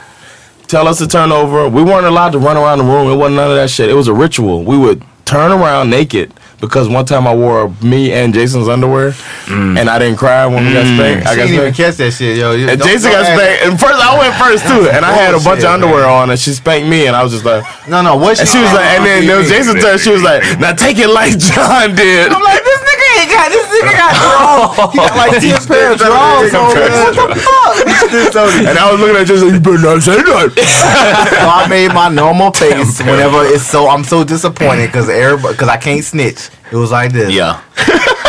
[0.68, 1.68] Tell us to turn over.
[1.68, 3.10] We weren't allowed to run around the room.
[3.10, 3.88] It wasn't none of that shit.
[3.88, 4.64] It was a ritual.
[4.64, 9.10] We would turn around naked because one time I wore me and Jason's underwear,
[9.46, 9.78] mm.
[9.78, 10.96] and I didn't cry when we got mm.
[10.96, 11.26] spanked.
[11.26, 12.52] I got didn't even catch that shit, yo.
[12.52, 13.62] You- And Jason got ask- spanked.
[13.66, 14.88] And first, I went first too.
[14.90, 16.10] And I had a bunch Bullshit, of underwear man.
[16.10, 18.16] on, and she spanked me, and I was just like, No, no.
[18.16, 19.98] What and she was like, and then there was Jason's turn.
[19.98, 22.32] She was like, now take it like Jon did.
[22.32, 24.92] I'm like, this nigga ain't got this nigga got draws.
[24.92, 26.74] He got like ten pair of draws on.
[26.74, 27.14] man.
[27.16, 28.66] What the fuck?
[28.66, 30.52] And I was looking at Jason, you better not say that.
[31.40, 35.68] so I made my normal face whenever it's so I'm so disappointed because everybody because
[35.68, 36.50] I can't snitch.
[36.70, 37.32] It was like this.
[37.32, 37.62] Yeah.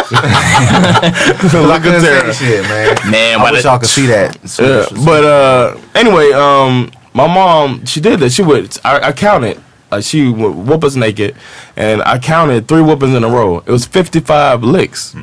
[0.10, 2.34] I couldn't say Sarah.
[2.34, 3.12] shit, man.
[3.12, 4.38] Man, I why wish y'all could see that.
[4.60, 8.32] Yeah, but uh, anyway, um, my mom she did that.
[8.32, 11.34] She would I, I counted Uh, she would whoop us naked,
[11.78, 13.60] and I counted three whoopings in a row.
[13.60, 15.16] It was 55 licks.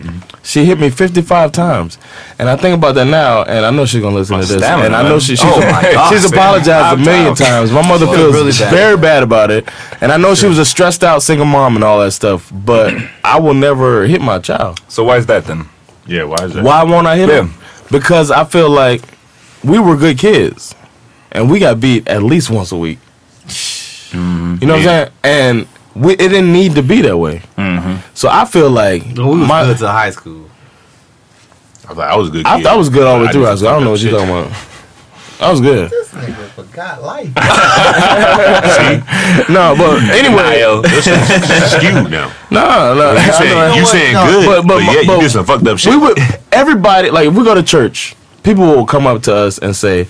[0.42, 1.98] She hit me 55 times,
[2.38, 4.86] and I think about that now, and I know she's gonna listen to this, stamina,
[4.86, 7.72] and I know she, she's, Oh my God, she's apologized a million times.
[7.72, 8.70] My mother Feel feels really bad.
[8.72, 9.68] very bad about it,
[10.00, 12.94] and I know she was a stressed out single mom and all that stuff, but
[13.24, 14.80] I will never hit my child.
[14.88, 15.68] So why is that then?
[16.06, 16.64] Yeah, why is that?
[16.64, 17.42] Why won't I hit Yeah.
[17.42, 17.54] him?
[17.90, 19.02] Because I feel like
[19.62, 20.74] we were good kids,
[21.32, 22.98] and we got beat at least once a week.
[24.14, 24.56] Mm-hmm.
[24.60, 25.10] You know what I'm saying?
[25.24, 27.42] And we it didn't need to be that way.
[28.14, 30.48] So I feel like we was my, good to high school.
[31.86, 32.46] I was like, I was a good.
[32.46, 32.66] I, kid.
[32.66, 33.68] I was good all the way through did high school.
[33.68, 34.52] I don't know what you're talking about.
[35.40, 35.90] I was good.
[35.90, 37.28] This nigga forgot life.
[39.48, 41.04] No, but anyway, up shit.
[41.08, 42.32] It's skewed now.
[42.50, 43.12] no, no.
[43.12, 45.30] You I saying, know- you saying No, good, but- but, but- yeah, but- you did
[45.30, 45.92] some fucked up shit.
[45.92, 46.18] we would
[46.52, 50.06] everybody like if we go to church, people will come up to us and say,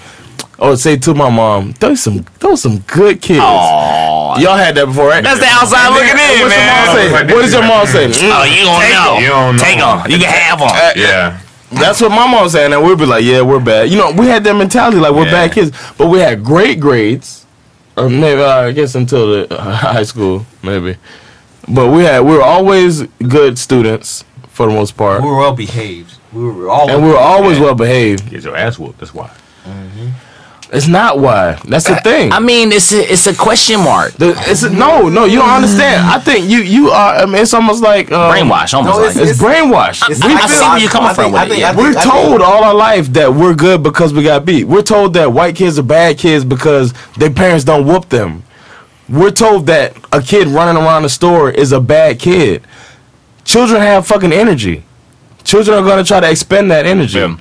[0.58, 3.38] or say to my mom, those some those some good kids.
[3.40, 5.22] Y'all had that before, right?
[5.22, 6.86] That's the outside And looking in, what's your man.
[6.86, 7.12] mom say?
[7.34, 8.06] What does your mom say?
[8.08, 9.18] Mm, Oh, you gonna know?
[9.18, 9.62] You don't know.
[9.62, 10.10] Take them.
[10.10, 10.68] You can have them.
[10.96, 11.40] yeah.
[11.72, 14.26] That's what my mom saying, and we'd be like, "Yeah, we're bad." You know, we
[14.26, 15.46] had that mentality like we're Yeah.
[15.46, 17.46] bad kids, but we had great grades.
[17.96, 20.96] Or maybe uh, I guess until the uh, high school, maybe.
[21.68, 25.54] But we had we were always good students for the most part, we were well
[25.54, 26.14] behaved.
[26.32, 28.30] We were all and we were always well behaved.
[28.30, 28.98] Get your ass whooped.
[28.98, 29.30] That's why.
[30.74, 31.58] It's not why.
[31.66, 32.32] That's the thing.
[32.32, 34.12] I mean, it's a, it's a question mark.
[34.14, 35.24] The, it's a, no, no.
[35.24, 36.04] You don't understand.
[36.06, 37.14] I think you you are.
[37.16, 39.16] I mean, it's almost like um, Brainwash, almost No, like.
[39.16, 40.02] It's, brainwashed.
[40.02, 41.58] I- We I see feel- where you're coming I think- from with I it.
[41.58, 41.72] yeah.
[41.72, 44.64] Think- We're told all our life that we're good because we got beat.
[44.64, 48.42] We're told that white kids are bad kids because their parents don't whoop them.
[49.08, 52.62] We're told that a kid running around the store is a bad kid.
[53.44, 54.82] Children have fucking energy.
[55.44, 57.18] Children are going to try to expend that energy.
[57.18, 57.36] Yeah.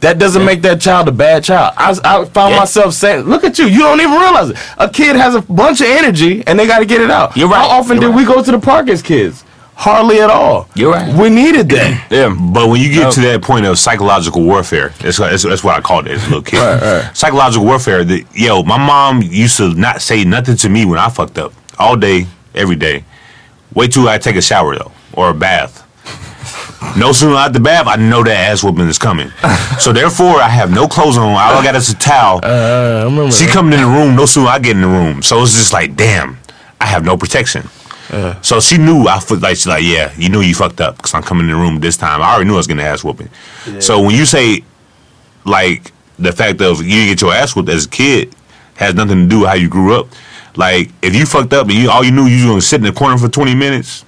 [0.00, 1.74] That doesn't make that child a bad child.
[1.76, 2.60] I, I found Yeah.
[2.60, 3.66] myself saying, "Look at you!
[3.66, 4.56] You don't even realize it.
[4.78, 7.48] A kid has a bunch of energy, and they got to get it out." You're
[7.48, 7.58] right.
[7.68, 9.44] How often You're did we go to the park as kids?
[9.74, 10.68] Hardly at all.
[10.74, 11.14] You're right.
[11.14, 12.06] We needed that.
[12.10, 12.34] Yeah.
[12.36, 15.80] But when you get to that point of psychological warfare, that's, that's, that's what I
[15.80, 16.58] called it as a little kid.
[16.58, 17.16] Right, right.
[17.16, 18.02] Psychological warfare.
[18.02, 21.52] The, yo, my mom used to not say nothing to me when I fucked up
[21.78, 22.26] all day,
[22.56, 23.04] every day.
[23.74, 25.84] Wait till I take a shower though, or a bath.
[26.96, 29.30] No sooner out the bath, I know that ass whooping is coming.
[29.80, 31.24] So therefore, I have no clothes on.
[31.28, 32.40] All I got is a towel.
[32.42, 33.32] Uh, I remember.
[33.32, 34.14] She coming in the room.
[34.14, 36.38] No sooner I get in the room, so it's just like, damn,
[36.80, 37.68] I have no protection.
[38.42, 41.12] So she knew I felt like she's like, yeah, you knew you fucked up because
[41.12, 42.22] I'm coming in the room this time.
[42.22, 43.28] I already knew I was getting ass whooping.
[43.80, 44.62] So when you say
[45.44, 48.34] like the fact of you didn't get your ass whooped as a kid
[48.76, 50.06] has nothing to do with how you grew up.
[50.56, 52.86] Like if you fucked up and you all you knew you was gonna sit in
[52.86, 54.04] the corner for 20 minutes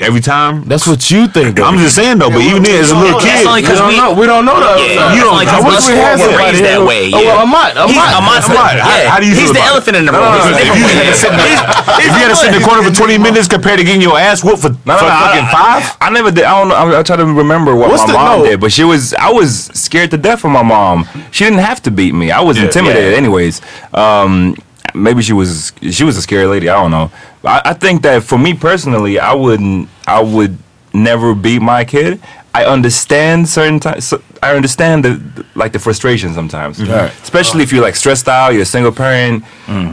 [0.00, 0.64] every time.
[0.64, 1.60] That's what you think.
[1.60, 4.12] I'm just saying though, but even then, as a little kid, That's only don't know.
[4.14, 4.78] We don't know that.
[4.80, 7.10] Yeah, You don't- like I wish we had somebody raised here that who- way.
[7.14, 7.38] Oh, Yeah.
[7.38, 7.90] well, Amat, Amat.
[7.90, 9.08] He's, Amat's Amat, how- yeah.
[9.10, 10.20] how do you He's the elephant in the room.
[10.20, 12.28] No, no, He's no, a if you had to sit in the- if you had
[12.28, 14.70] to sit in the corner for 20 minutes compared to getting your ass whooped for,
[14.84, 16.44] No, no, for no, fucking five, I, I never did.
[16.44, 16.74] I don't know.
[16.76, 19.14] I, I try to remember what my mom did, but she was.
[19.14, 21.06] I was scared to death of my mom.
[21.30, 22.30] She didn't have to beat me.
[22.30, 23.60] I was intimidated, anyways.
[23.92, 24.56] Um,
[24.94, 25.72] maybe she was.
[25.90, 26.68] She was a scary lady.
[26.68, 27.10] I don't know.
[27.44, 29.88] I, I think that for me personally, I wouldn't.
[30.06, 30.56] I would
[30.92, 32.20] never beat my kid.
[32.54, 34.14] I understand certain times.
[34.42, 37.10] I understand the like the frustration sometimes, Right.
[37.22, 38.50] especially if you're like stressed out.
[38.52, 39.44] You're a single parent.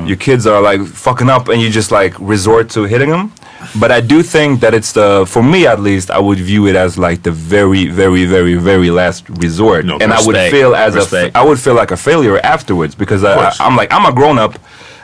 [0.08, 3.32] Your kids are like fucking up, and you just like resort to hitting them.
[3.80, 6.12] But I do think that it's the for me at least.
[6.12, 10.12] I would view it as like the very, very, very, very last resort, No, and
[10.14, 11.36] I would feel as Respect.
[11.36, 13.34] a I would feel like a failure afterwards because I.
[13.50, 14.54] I, I'm like I'm a grown up.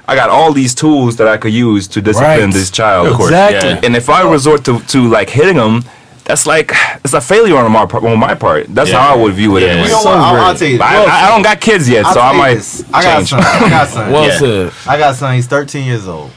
[0.08, 2.54] I got all these tools that I could use to discipline Right.
[2.54, 3.08] this child.
[3.08, 3.30] Of course.
[3.30, 3.86] Exactly.
[3.86, 5.84] And if I resort to, to like hitting him,
[6.24, 6.72] that's like
[7.04, 8.04] it's a failure on my part.
[8.04, 9.00] On my part, that's Yeah.
[9.02, 9.62] how I would view it.
[9.64, 9.68] Yeah.
[9.70, 9.88] Anyway.
[9.88, 10.18] You know So what?
[10.20, 10.80] I'll, I'll tell you.
[10.82, 12.84] I, well, I, I don't got kids yet, I'll so I might this.
[12.94, 13.30] I got a change.
[13.30, 13.40] son.
[13.44, 14.12] I got a son.
[14.12, 14.38] Well Yeah.
[14.38, 14.72] said.
[14.90, 15.36] I got a son.
[15.36, 16.32] He's 13 years old.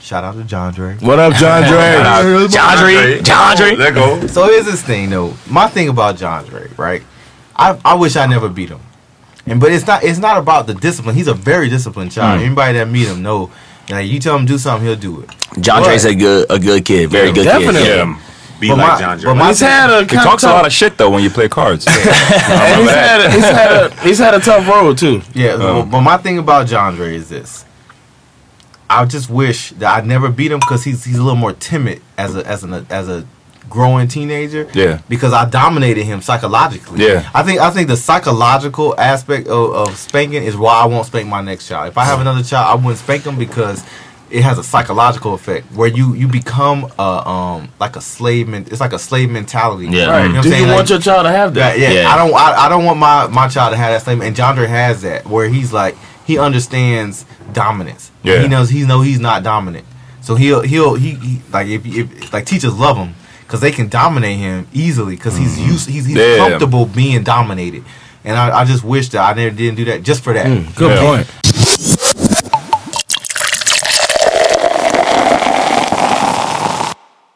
[0.00, 0.96] Shout out to John Dre.
[1.00, 2.48] What up, John Dre?
[2.48, 3.76] John Dre, John Dre.
[3.76, 4.26] Let go.
[4.26, 5.34] So here's this thing though.
[5.48, 7.02] My thing about John Dre, right?
[7.54, 8.80] I I wish I never beat him.
[9.46, 11.14] And but it's not it's not about the discipline.
[11.14, 12.40] He's a very disciplined child.
[12.40, 12.46] Hmm.
[12.46, 13.50] Anybody that meet him know
[13.90, 15.30] like you tell him to do something, he'll do it.
[15.60, 17.10] John Dre's a good a good kid.
[17.10, 17.82] Very Yeah, good definitely.
[17.82, 17.96] kid.
[17.96, 18.18] Yeah.
[18.60, 19.30] Be But like my- John Dre.
[19.30, 21.30] but my He's had a He kinda talks a lot of shit though when you
[21.30, 21.84] play cards.
[21.88, 25.20] and he's had, a, he's had a he's had a tough road too.
[25.34, 27.64] Yeah, but- but my thing about John Dre is this.
[28.88, 32.00] I just wish that I'd never beat him because he's he's a little more timid
[32.16, 33.24] as a as an as a
[33.68, 34.68] growing teenager.
[34.74, 35.00] Yeah.
[35.08, 37.06] Because I dominated him psychologically.
[37.06, 37.28] Yeah.
[37.34, 41.28] I think I think the psychological aspect of, of spanking is why I won't spank
[41.28, 41.88] my next child.
[41.88, 43.84] If I have another child, I wouldn't spank him because
[44.30, 48.48] it has a psychological effect where you you become a um like a slave.
[48.48, 49.84] Men- it's like a slave mentality.
[49.86, 49.90] Yeah.
[49.90, 50.26] You know Right.
[50.28, 51.78] what I'm Do you Like- want your child to have that?
[51.78, 51.90] yeah.
[51.92, 52.08] Yeah.
[52.10, 52.34] I don't.
[52.34, 54.22] I, I don't want my, my child to have that same.
[54.22, 55.96] And Jondre has that, where he's like,
[56.26, 58.10] he understands dominance.
[58.22, 58.40] Yeah.
[58.40, 59.84] he knows he know he's not dominant.
[60.22, 63.14] So he'll he'll he, he like if, if like teachers love him
[63.52, 65.72] because they can dominate him easily because he's mm-hmm.
[65.72, 66.38] used he's, he's Yeah.
[66.38, 67.84] comfortable being dominated.
[68.24, 70.46] And I, I just wish that I never didn't do that just for that.
[70.46, 71.28] Mm, good point.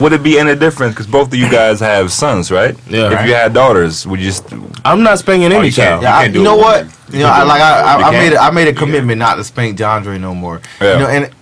[0.00, 0.94] Would it be any different?
[0.94, 2.74] Because both of you guys have sons, right?
[2.88, 3.20] Yeah.
[3.20, 4.50] If you had daughters, would you just?
[4.86, 6.02] I'm not spanking Oh, any you child.
[6.02, 6.86] Yeah, I, can't do you know what?
[7.10, 9.34] You know, I, like I, I, You I made a, I made a commitment not
[9.34, 10.62] to spank DeAndre no more.
[10.80, 10.92] Yeah.
[10.94, 11.35] You know, and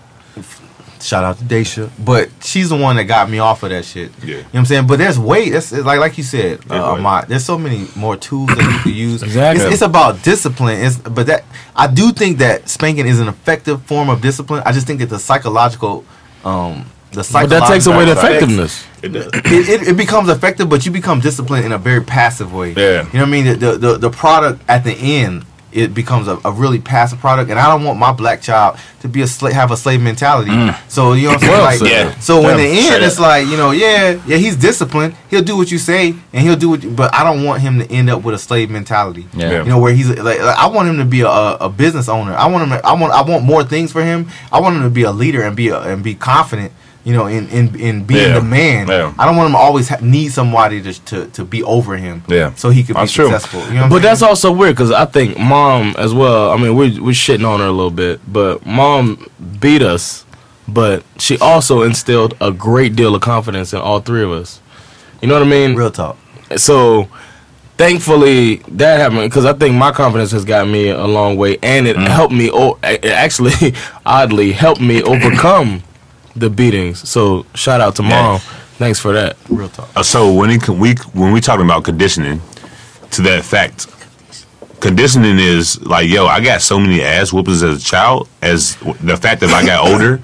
[1.04, 4.10] shout out to Daisha, but she's the one that got me off of that shit.
[4.20, 4.26] Yeah.
[4.26, 4.86] You know what I'm saying?
[4.86, 5.50] But there's weight.
[5.50, 6.96] that's like like you said, Yeah, uh, go.
[6.96, 9.22] Amat, there's so many more tools that you could use.
[9.22, 9.64] Exactly.
[9.64, 10.80] It's, it's about discipline.
[10.80, 11.44] It's, but that
[11.76, 14.62] I do think that spanking is an effective form of discipline.
[14.64, 16.04] I just think that the psychological,
[16.44, 17.60] um, the psychological.
[17.60, 18.86] But that takes away the effects- effectiveness.
[19.02, 19.26] It does.
[19.34, 22.72] it, it, it becomes effective, but you become disciplined in a very passive way.
[22.72, 23.06] Yeah.
[23.06, 23.44] You know what I mean?
[23.44, 25.44] The the, the, the product at the end
[25.74, 29.08] it becomes a, a really passive product, and I don't want my black child to
[29.08, 30.50] be a sla- have a slave mentality.
[30.50, 30.78] Mm.
[30.88, 31.52] So you know what I'm saying?
[31.52, 31.88] Well like, said.
[31.88, 32.18] Yeah.
[32.20, 33.22] So in the end, straight it's up.
[33.22, 35.16] like you know, yeah, yeah, he's disciplined.
[35.28, 36.82] He'll do what you say, and he'll do what.
[36.82, 39.26] You, but I don't want him to end up with a slave mentality.
[39.34, 39.62] Yeah.
[39.62, 42.08] You know where he's like, like, I want him to be a, a, a business
[42.08, 42.34] owner.
[42.34, 42.78] I want him.
[42.78, 43.12] To, I want.
[43.12, 44.28] I want more things for him.
[44.52, 46.72] I want him to be a leader and be a, and be confident.
[47.04, 48.38] You know, in in, in being Yeah.
[48.38, 48.88] the man.
[48.88, 49.12] Yeah.
[49.18, 52.22] I don't want him to always ha- need somebody to, to to be over him.
[52.28, 52.54] Yeah.
[52.54, 53.28] So he could be That's true.
[53.30, 53.60] successful.
[53.60, 56.50] You know what I'm But that's also weird because I think mom as well.
[56.50, 59.30] I mean, we're we're shitting on her a little bit, but mom
[59.60, 60.24] beat us,
[60.66, 64.60] but she also instilled a great deal of confidence in all three of us.
[65.20, 65.74] You know what I mean?
[65.74, 66.16] real talk.
[66.56, 67.08] So,
[67.76, 71.86] thankfully that happened because I think my confidence has got me a long way, and
[71.86, 72.06] it mm.
[72.08, 72.50] helped me.
[72.50, 73.74] Oh, it actually,
[74.06, 75.82] oddly, helped me overcome
[76.36, 77.08] the beatings.
[77.08, 78.40] So, shout out to mom.
[78.78, 79.36] Thanks for that.
[79.48, 79.88] Real talk.
[79.94, 82.40] Uh, so when it, we when we talking about conditioning,
[83.12, 83.86] to that fact,
[84.80, 88.28] conditioning is like, yo, I got so many ass whoopings as a child.
[88.42, 90.20] As the fact that I got older,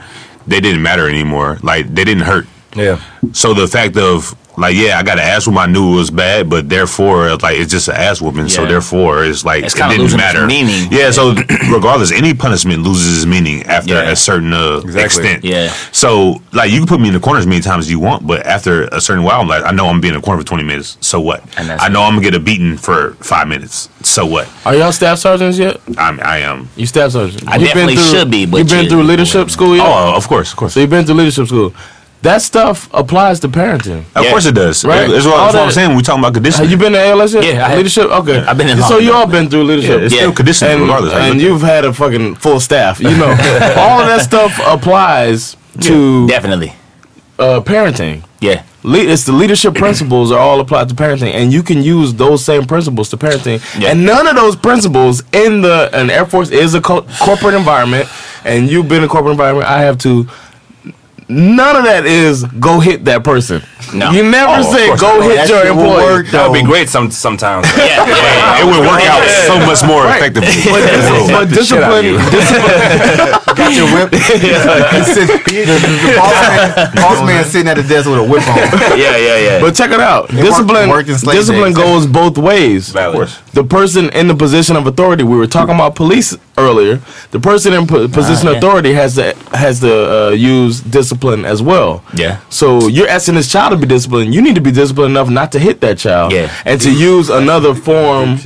[0.48, 1.58] they didn't matter anymore.
[1.62, 2.46] Like they didn't hurt.
[2.74, 3.00] Yeah.
[3.32, 5.58] So the fact of like, yeah, I got an ass whooping.
[5.60, 8.48] I knew it was bad, but therefore, like, it's just an ass whooping.
[8.50, 10.46] So therefore, it's like It's it kinda didn't losing its matter.
[10.46, 10.88] meaning.
[10.92, 11.10] Yeah.
[11.12, 11.32] So
[11.72, 14.10] regardless, any punishment loses its meaning after Yeah.
[14.10, 15.02] a certain uh, Exactly.
[15.04, 15.44] extent.
[15.44, 15.72] Yeah.
[15.92, 18.26] So like, you can put me in the corner as many times as you want,
[18.26, 20.46] but after a certain while, I'm like, I know I'm being in the corner for
[20.46, 20.98] 20 minutes.
[21.00, 21.42] So what?
[21.58, 23.88] And that's I know I'm gonna get a beating for five minutes.
[24.02, 24.46] So what?
[24.66, 25.80] Are y'all staff sergeants yet?
[25.96, 26.68] I'm, I am.
[26.76, 27.48] You staff sergeant?
[27.48, 29.86] I You definitely should be, but you been you- through leadership school yet?
[29.86, 30.74] Oh, of course, of course.
[30.74, 31.72] So you've been through leadership school.
[32.22, 34.04] That stuff applies to parenting.
[34.14, 34.30] Of Yeah.
[34.30, 34.84] course it does.
[34.84, 35.08] Right.
[35.08, 35.88] That's what, All that's what I'm saying.
[35.88, 36.68] when We talking about conditioning.
[36.68, 37.44] Have you been to ALS yet?
[37.44, 38.10] Yeah, I leadership.
[38.10, 39.88] Okay, I've been in So you all been through leadership.
[39.90, 40.06] Yeah, leadership.
[40.06, 40.20] it's Yeah.
[40.20, 41.12] still conditioning and, regardless.
[41.14, 43.00] And you've had a fucking full staff.
[43.00, 43.30] You know,
[43.78, 46.74] all of that stuff applies to Definitely.
[47.38, 48.22] uh, parenting.
[48.40, 48.62] Yeah.
[48.82, 52.44] Le- it's the leadership principles are all applied to parenting, and you can use those
[52.44, 53.60] same principles to parenting.
[53.80, 53.90] Yeah.
[53.92, 58.08] And none of those principles in the an Air Force is a co- corporate environment,
[58.44, 59.66] and you've been in a corporate environment.
[59.68, 60.26] I have to.
[61.30, 63.62] None of that is go hit that person.
[63.94, 64.10] No.
[64.10, 66.02] You never Oh, say go hit That your shit will employee.
[66.04, 67.66] work, That would be great some sometimes.
[67.78, 68.58] Yeah.
[68.58, 70.18] it would work out so much more Right.
[70.20, 70.50] effectively.
[70.70, 70.82] But,
[71.30, 72.18] but the shit discipline, you.
[72.34, 74.10] discipline, Got your whip.
[74.14, 78.46] He sits- the, the boss, man, boss man sitting at the desk with a whip
[78.46, 78.56] on.
[78.98, 79.60] yeah, yeah, yeah.
[79.60, 80.32] But check it out.
[80.32, 81.82] work- discipline worked in slave discipline days.
[81.82, 82.90] goes both ways.
[82.90, 83.28] Valid.
[83.52, 87.00] The person in the position of authority, we were talking about police earlier.
[87.30, 88.58] The person in po- position of yeah.
[88.58, 92.02] authority has to has to uh, use discipline as well.
[92.14, 92.40] Yeah.
[92.48, 94.34] So you're asking this child to be disciplined.
[94.34, 96.32] You need to be disciplined enough not to hit that child.
[96.32, 96.52] Yeah.
[96.64, 98.38] And to use another form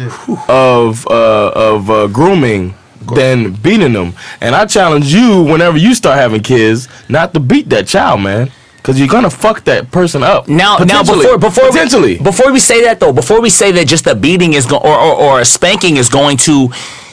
[0.49, 2.75] of uh, of uh, grooming
[3.15, 4.15] than beating them.
[4.41, 8.51] And I challenge you whenever you start having kids not to beat that child, man.
[8.83, 10.47] Cause you're gonna fuck that person up.
[10.47, 13.87] Now, now before before potentially, we, before we say that though, before we say that
[13.89, 16.69] just a beating is going or, or or a spanking is going to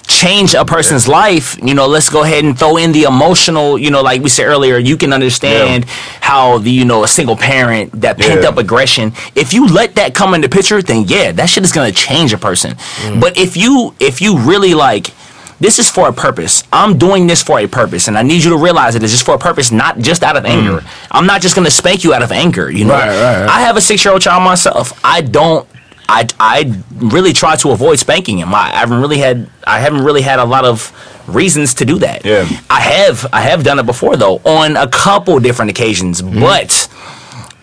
[0.08, 3.92] change a person's life, you know, let's go ahead and throw in the emotional, you
[3.92, 5.86] know, like we said earlier, you can understand
[6.22, 8.50] how the you know a single parent that pent Yeah.
[8.50, 9.14] up aggression.
[9.36, 12.38] If you let that come into picture, then yeah, that shit is gonna change a
[12.38, 12.76] person.
[12.76, 13.22] Mm.
[13.22, 15.12] But if you if you really like
[15.62, 16.64] this is for a purpose.
[16.74, 19.24] I'm doing this for a purpose, and I need you to realize it is just
[19.24, 20.50] for a purpose, not just out of mm.
[20.50, 20.84] anger.
[21.12, 22.72] I'm not just gonna spank you out of anger.
[22.72, 23.50] You know, Right, right, right.
[23.50, 25.00] I have a six year old child myself.
[25.04, 25.68] I don't.
[26.14, 28.54] I, I really try to avoid spanking him.
[28.54, 30.92] I, I haven't really had I haven't really had a lot of
[31.28, 32.26] reasons to do that.
[32.26, 32.46] Yeah.
[32.70, 36.40] I have I have done it before though on a couple different occasions, hmm.
[36.42, 36.90] but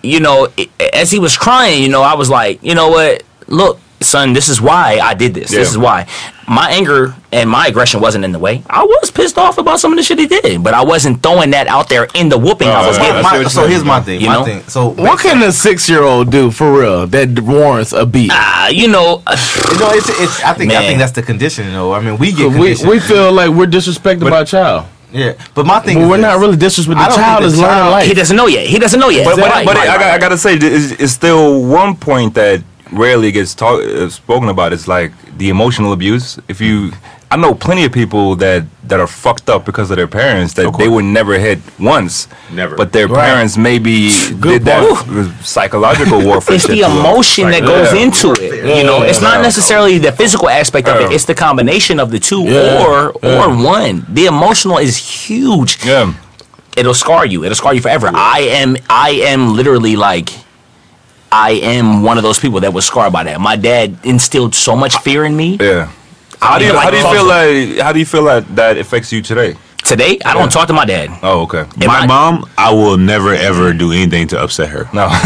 [0.02, 3.22] you know, i- as he was crying, you know, I was like, you know what?
[3.48, 5.50] Look, son, this is why I did this.
[5.50, 6.06] This is why.
[6.48, 8.62] My anger and my aggression wasn't in the way.
[8.70, 11.50] I was pissed off about some of the shit he did, but I wasn't throwing
[11.50, 13.22] that out there in the whooping I was My- getting.
[13.22, 14.20] my- so here's my thing.
[14.22, 14.44] You my know?
[14.44, 14.62] thing.
[14.66, 18.30] So What can a six year old do for real that warrants a beat?
[18.32, 20.42] Uh, you know, you know, it's, it's.
[20.42, 20.72] I think.
[20.72, 21.92] I think that's the conditioning, though.
[21.92, 24.86] I mean, we get we we feel like we're disrespected by a child.
[25.10, 26.22] Yeah, but my thing But is we're this.
[26.26, 27.08] not really disrespecting.
[27.08, 28.06] The child is learning life.
[28.08, 28.66] He doesn't know yet.
[28.66, 29.24] He doesn't know yet.
[29.24, 30.10] But, but, Right, but right, I, got, right.
[30.14, 32.62] I gotta say, it's, it's still one point that
[32.92, 34.72] rarely gets talk, uh, spoken about.
[34.72, 36.38] It's like the emotional abuse.
[36.48, 36.92] If you,
[37.30, 40.72] I know plenty of people that that are fucked up because of their parents that
[40.78, 42.26] they were never hit once.
[42.50, 42.74] Never.
[42.74, 43.26] But their Right.
[43.28, 44.08] parents maybe
[44.40, 46.56] did that with psychological warfare.
[46.56, 46.96] It's the to them.
[46.98, 48.00] emotion that goes Yeah.
[48.04, 48.64] into it.
[48.78, 51.12] You know, it's not necessarily the physical aspect of it.
[51.12, 52.82] It's the combination of the two, Yeah.
[52.86, 53.44] or Yeah.
[53.44, 54.06] or one.
[54.08, 55.78] The emotional is huge.
[55.84, 56.14] Yeah,
[56.78, 57.44] it'll scar you.
[57.44, 58.10] It'll scar you forever.
[58.14, 58.76] I am.
[58.88, 60.30] I am literally like.
[61.30, 63.40] I am one of those people that was scarred by that.
[63.40, 65.58] My dad instilled so much fear in me.
[65.60, 65.92] Yeah.
[66.40, 69.12] How do you how do you feel like how do you feel like that affects
[69.12, 69.56] you today?
[69.88, 71.08] Today, I don't talk to my dad.
[71.22, 71.64] Oh, okay.
[71.86, 74.84] My mom, I will never ever do anything to upset her.
[74.92, 75.08] No.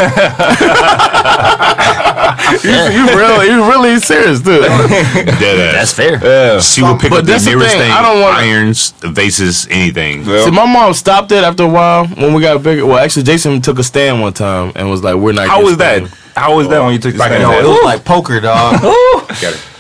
[2.63, 4.61] you, you really, you really serious too.
[4.61, 6.25] That's fair.
[6.25, 6.61] Yeah.
[6.61, 7.91] She will pick But up the that's the nearest thing, thing.
[7.91, 10.25] I don't wanna- irons, vases, anything.
[10.25, 12.87] See, my mom stopped it after a while when we got bigger.
[12.87, 15.65] Well, actually, Jason took a stand one time and was like, "We're not." How getting
[15.67, 16.07] was that?
[16.07, 16.21] stand.
[16.37, 17.43] How was that when you took the Like, stand?
[17.43, 18.81] no, it was like poker, dog.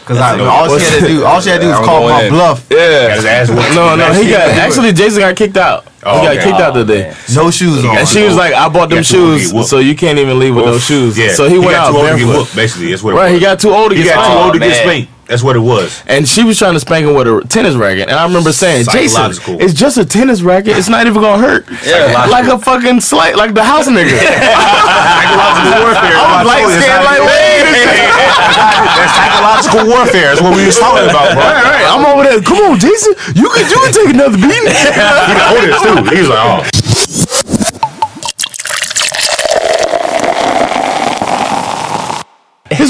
[0.02, 2.32] Because all she had to do, all she had to do was call my in.
[2.32, 2.66] bluff.
[2.70, 3.08] Yeah.
[3.08, 3.74] Got his ass whooped.
[3.74, 5.86] No, no, he got actually Jason got kicked out.
[6.04, 6.44] Oh, he got okay.
[6.50, 7.14] kicked out today.
[7.34, 7.96] No shoes on.
[7.96, 10.18] And she was like, "I bought them Got too old to shoes, so you can't
[10.18, 11.32] even leave with those shoes." Yeah.
[11.32, 12.38] So he, went got out too old to get barefoot.
[12.38, 12.90] whooped, basically.
[12.90, 13.40] That's what it Right, was.
[13.40, 14.82] he got too old to He get got too old to get man.
[14.82, 15.11] spanked.
[15.26, 16.02] That's what it was.
[16.06, 18.86] And she was trying to spank him with a tennis racket, and I remember saying,
[18.90, 20.76] "Jason, it's just a tennis racket.
[20.76, 21.66] It's not even gonna hurt.
[21.66, 22.30] Psychological.
[22.30, 24.10] Like a fucking slight, like the house nigga."
[25.22, 26.16] Psychological warfare.
[26.18, 27.62] I was light skinned, like wait.
[28.92, 30.28] That's psychological warfare.
[30.34, 31.42] That's what we was talking about, bro.
[31.42, 31.86] Right, right.
[31.86, 32.42] I'm over there.
[32.42, 33.14] Come on, Jason.
[33.34, 34.74] You can you can take another beating.
[34.82, 35.96] He the oldest too.
[36.14, 37.41] He was like, oh.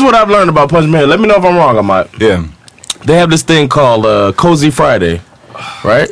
[0.02, 1.08] Here's what I've learned about Punch Man.
[1.08, 1.78] Let me know if I'm wrong.
[1.78, 2.20] I might.
[2.20, 2.44] Yeah.
[3.04, 5.20] They have this thing called uh, Cozy Friday,
[5.84, 6.10] right?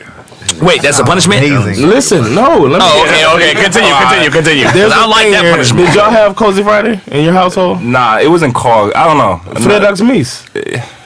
[0.63, 1.43] Wait, that's a punishment.
[1.43, 1.89] Amazing.
[1.89, 2.61] Listen, no.
[2.61, 2.87] Let me.
[2.87, 3.65] Oh, okay, okay.
[3.65, 4.71] Continue, continue, continue.
[4.71, 5.87] There's I a don't like that punishment.
[5.89, 7.83] Did y'all have Cozy Friday in your household?
[7.83, 8.93] Nah, it wasn't called.
[8.93, 9.41] I don't know.
[9.59, 10.47] Fredagsmys.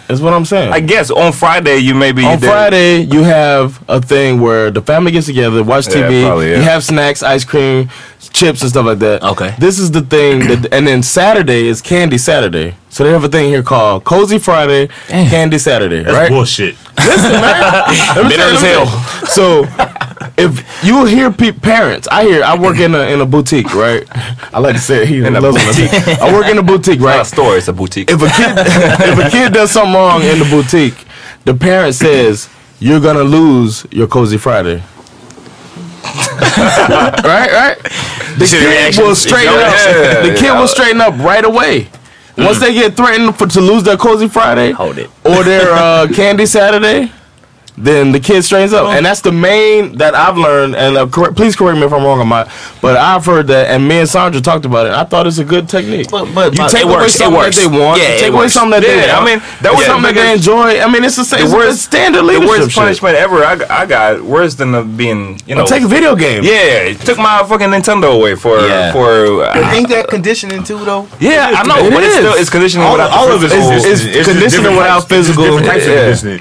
[0.08, 0.72] That's what I'm saying.
[0.72, 4.82] I guess on Friday you maybe on did- Friday, you have a thing where the
[4.82, 6.26] family gets together, watch Yeah, TV.
[6.26, 6.56] probably, yeah.
[6.58, 7.88] You have snacks, ice cream,
[8.32, 9.22] chips, and stuff like that.
[9.22, 9.54] Okay.
[9.58, 12.74] This is the thing, that, and then Saturday is Candy Saturday.
[12.90, 16.28] So they have a thing here called Cozy Friday, Candy Saturday, That's right?
[16.30, 16.76] bullshit.
[16.98, 17.60] Listen, man.
[18.14, 19.26] Let me Bitter as let me tell you.
[19.26, 19.64] So,
[20.36, 24.04] if you hear pe- parents, I hear I work in a in a boutique, right?
[24.52, 25.08] I like to say it.
[25.08, 26.18] He In a loves when I say it.
[26.20, 27.26] I work in a boutique, It's not a right?
[27.26, 28.10] store, it's a boutique.
[28.10, 28.52] If a kid
[29.18, 31.06] if a kid does something wrong in the boutique,
[31.44, 32.48] the parent says
[32.80, 34.82] you're gonna lose your cozy Friday.
[36.04, 37.78] right, right.
[38.38, 39.74] The kid will straighten up.
[39.74, 40.60] Yeah, the kid yeah.
[40.60, 41.88] will straighten up right away.
[42.36, 45.08] Once they get threatened for to lose their cozy Friday, Hold it.
[45.24, 47.10] or their uh, candy Saturday,
[47.76, 50.76] then the kid straightens up, and that's the main that I've learned.
[50.76, 52.48] And uh, correct, please correct me if I'm wrong on my,
[52.80, 54.92] but I've heard that, and me and Sandra talked about it.
[54.92, 56.08] I thought it's a good technique.
[56.10, 57.56] But but, You but take it away works, it something works.
[57.56, 58.00] that they want.
[58.00, 58.52] Yeah, you it take away works.
[58.52, 59.26] something that they Yeah, I want.
[59.26, 60.80] mean, that was It's something that they biggest- enjoy.
[60.80, 61.40] I mean, it's the same.
[61.40, 62.48] the It's worst standard The leadership.
[62.48, 62.74] worst shit.
[62.78, 65.62] punishment ever I, got- I got worse than the being you know.
[65.62, 66.44] Well, take a video game.
[66.44, 68.92] yeah, it took my fucking Nintendo away for Yeah.
[68.92, 69.42] for.
[69.50, 71.08] But Uh, ain't that conditioning too though?
[71.18, 72.20] yeah, I know, It but it's is.
[72.22, 73.72] still it's conditioning All, without all the of it physical.
[73.72, 75.98] is It's- just it's different conditioning types- without it's just physical- different types of yeah.
[75.98, 76.40] conditioning.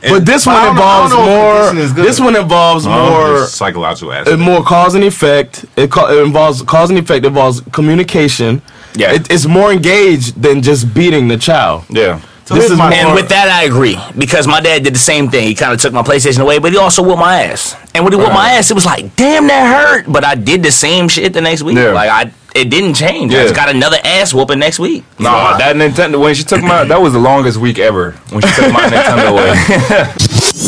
[0.00, 1.68] But this I one don't know- I involves don't know if more.
[1.70, 2.04] conditioning.
[2.04, 3.28] This one involves more.
[3.38, 4.38] there's psychological aspect.
[4.38, 5.64] more cause and effect.
[5.76, 7.24] It, co- it involves cause and effect.
[7.24, 8.62] It involves communication.
[8.94, 9.12] Yeah.
[9.12, 11.84] It, it's more engaged than just beating the child.
[11.90, 12.20] yeah.
[12.46, 15.46] this is my- And with that, I agree because my dad did the same thing.
[15.48, 17.76] He kind of took my PlayStation away, but he also whooped my ass.
[17.94, 20.10] And when he whooped my ass, it was like, damn, that hurt.
[20.10, 21.76] But I did the same shit the next week.
[21.76, 21.90] Yeah.
[21.92, 23.32] Like I, it didn't change.
[23.32, 25.04] I just got another ass whooping next week.
[25.18, 28.52] Nah, that Nintendo when she took my that was the longest week ever when she
[28.54, 30.67] took my Nintendo away.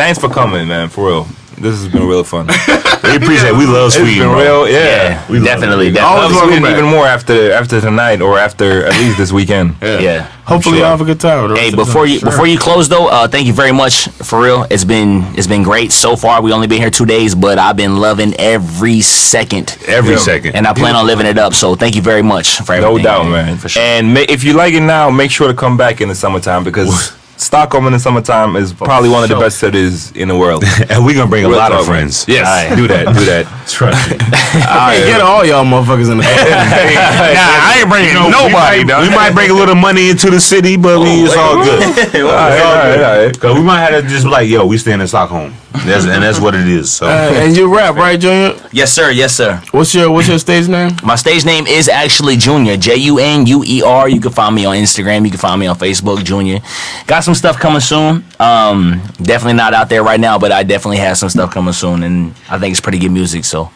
[0.00, 0.88] Thanks for coming, man.
[0.88, 1.24] For real,
[1.58, 2.46] this has been real fun.
[2.46, 3.56] we appreciate it.
[3.56, 4.64] We love It's Sweden, been bro.
[4.64, 5.26] real, yeah.
[5.28, 5.92] We love definitely, it.
[5.94, 6.00] definitely.
[6.00, 9.76] I'll Always even, even more after after tonight or after at least this weekend.
[9.82, 9.98] Yeah.
[9.98, 10.22] yeah.
[10.44, 10.86] hopefully sure.
[10.86, 11.48] y'all have a good time.
[11.48, 12.14] the rest Hey, before time.
[12.14, 14.66] you before you close though, uh, thank you very much for real.
[14.70, 16.40] It's been it's been great so far.
[16.40, 20.18] We only been here two days, but I've been loving every second, Every Yeah.
[20.32, 20.56] second.
[20.56, 21.52] and I plan on living it up.
[21.52, 22.96] So thank you very much for everything.
[22.96, 23.58] No doubt, man.
[23.58, 23.82] For sure.
[23.82, 26.64] And ma- if you like it now, make sure to come back in the summertime
[26.64, 30.62] because Stockholm in the summertime is probably one of the best cities in the world.
[30.90, 32.28] and we're gonna bring a lot of talk, friends.
[32.28, 32.76] Yes, Aye.
[32.76, 33.46] do that, do that.
[33.66, 34.16] Trust me.
[34.20, 38.84] I can't get all y'all motherfuckers in the nah, I ain't bringing nobody.
[38.84, 41.36] We might, we might bring a little money into the city, but we, oh, it's
[41.36, 41.80] all good.
[42.12, 43.40] It's all good.
[43.40, 45.54] Cause we might have to just be like, yo, we staying in Stockholm.
[45.72, 46.92] That's, and that's what it is.
[46.92, 47.06] So.
[47.06, 48.68] Uh, and you rap, right, Junuer?
[48.72, 49.10] Yes, sir.
[49.10, 49.62] Yes, sir.
[49.70, 50.96] What's your What's your stage name?
[51.04, 52.78] My stage name is actually Junuer.
[52.78, 54.08] J U N U E R.
[54.08, 55.24] You can find me on Instagram.
[55.24, 56.60] You can find me on Facebook, Junuer.
[57.06, 58.24] Got some stuff coming soon.
[58.40, 62.02] Um, definitely not out there right now, but I definitely have some stuff coming soon,
[62.02, 63.44] and I think it's pretty good music.
[63.44, 63.70] So,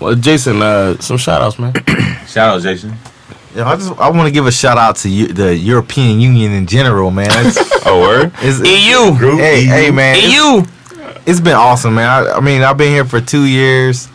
[0.00, 1.74] well, Jason, uh, some shout outs, man.
[2.28, 2.94] Shout out, Jason.
[3.56, 6.52] Yeah, I just I want to give a shout out to you, the European Union
[6.52, 7.30] in general, man.
[7.46, 7.56] It's,
[7.86, 8.32] oh, word.
[8.40, 9.36] It's, EU.
[9.38, 10.14] Hey, hey, man.
[10.16, 10.77] it's- EU.
[11.28, 12.08] It's been awesome, man.
[12.08, 14.08] I, I mean, I've been here for two years,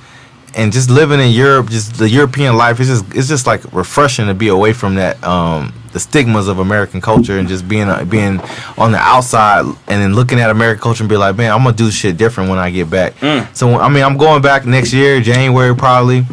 [0.55, 4.25] and just living in Europe, just the European life, it's just it's just like refreshing
[4.25, 8.03] to be away from that um the stigmas of American culture and just being uh,
[8.05, 8.39] being
[8.79, 11.75] on the outside and then looking at American culture and be like, man, I'm gonna
[11.75, 13.13] do shit different when I get back.
[13.53, 16.25] So I mean, I'm going back next year, January probably,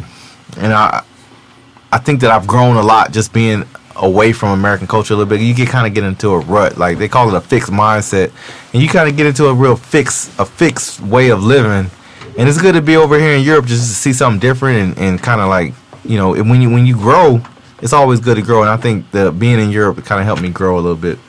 [0.57, 1.03] and I
[1.91, 3.65] I think that I've grown a lot just being
[3.95, 5.41] away from American culture a little bit.
[5.41, 8.31] You get kind of get into a rut, like they call it a fixed mindset,
[8.73, 11.91] and you kind of get into a real fix a fixed way of living.
[12.37, 14.97] And it's good to be over here in Europe just to see something different and,
[14.97, 15.73] and kind of like
[16.03, 17.41] you know when you when you grow,
[17.81, 18.61] it's always good to grow.
[18.61, 21.19] And I think the being in Europe kind of helped me grow a little bit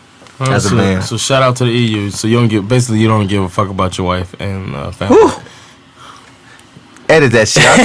[0.40, 1.02] as a so, man.
[1.02, 2.10] So shout out to the EU.
[2.10, 4.90] So you don't give basically you don't give a fuck about your wife and uh,
[4.90, 5.16] family.
[7.12, 7.62] Edit that shit.
[7.62, 7.78] Shout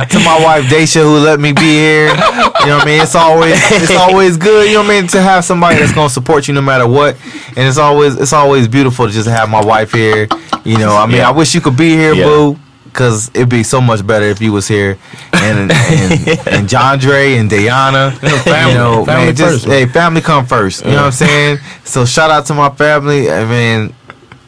[0.00, 2.08] out to my wife Daisha who let me be here.
[2.08, 3.00] You know what I mean?
[3.02, 6.10] It's always it's always good, you know what I mean, to have somebody that's gonna
[6.10, 7.16] support you no matter what.
[7.56, 10.28] And it's always it's always beautiful to just have my wife here.
[10.64, 11.28] You know, I mean Yeah.
[11.28, 12.24] I wish you could be here, Yeah.
[12.24, 12.58] boo.
[12.92, 14.98] Cause it'd be so much better if you was here,
[15.32, 18.72] and and, and John Dre and Diana, family.
[18.72, 20.84] you know, Family man, just first, hey, family come first.
[20.84, 21.58] You know what I'm saying?
[21.84, 23.30] So shout out to my family.
[23.30, 23.94] I mean,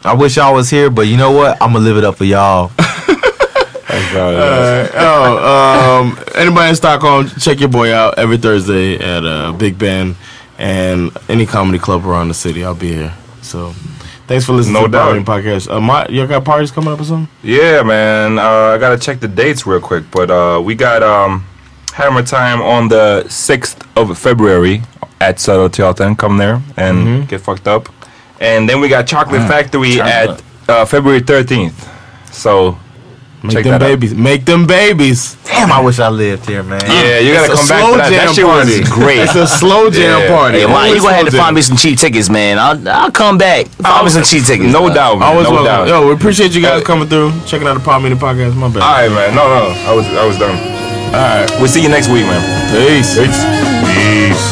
[0.04, 1.56] I wish y'all was here, but you know what?
[1.62, 2.72] I'm gonna live it up for y'all.
[3.92, 9.78] Uh, oh, um, anybody in Stockholm, check your boy out every Thursday at uh, Big
[9.78, 10.16] Ben
[10.58, 12.64] and any comedy club around the city.
[12.64, 13.12] I'll be here.
[13.42, 13.72] So,
[14.26, 14.98] thanks for listening No to the.
[15.30, 15.70] Podcast.
[15.70, 17.28] Uh, my, you got parties coming up or something?
[17.42, 18.38] Yeah, man.
[18.38, 18.42] Uh,
[18.74, 21.44] I gotta check the dates real quick, but uh, we got um,
[21.92, 24.82] Hammer Time on the sixth of February
[25.20, 26.16] at Södra Teatern.
[26.16, 27.90] Come there and get fucked up,
[28.40, 30.40] and then we got Chocolate Mm, Factory chocolate.
[30.68, 31.88] at uh, February thirteenth.
[32.32, 32.78] So
[33.42, 33.88] Make check them that out.
[33.88, 34.14] babies.
[34.14, 35.34] Make them babies.
[35.44, 36.80] Damn, I wish I lived here, man.
[36.86, 38.10] Yeah, you gotta It's a come back slow to that.
[38.10, 38.84] jam That shit was party.
[38.84, 39.18] great.
[39.18, 40.28] It's a slow jam Yeah.
[40.36, 40.58] party.
[40.60, 42.58] hey, man, Only you gonna have to slow find me some cheap tickets, man.
[42.58, 43.66] I'll I'll come back.
[43.82, 44.72] Find me oh, some cheap tickets.
[44.72, 44.94] No man.
[44.94, 45.28] doubt, man.
[45.28, 45.66] Always no welcome.
[45.66, 45.88] doubt.
[45.88, 48.54] Yo, we appreciate you guys coming through, checking out the Power Meeting Podcast.
[48.54, 48.82] My bad.
[48.82, 49.34] All right, man.
[49.34, 50.56] No, no, I was, I was done.
[51.12, 51.50] All right.
[51.58, 52.40] We'll see you next week, man.
[52.70, 53.18] Peace.
[53.18, 53.42] Peace.
[53.90, 54.51] Peace.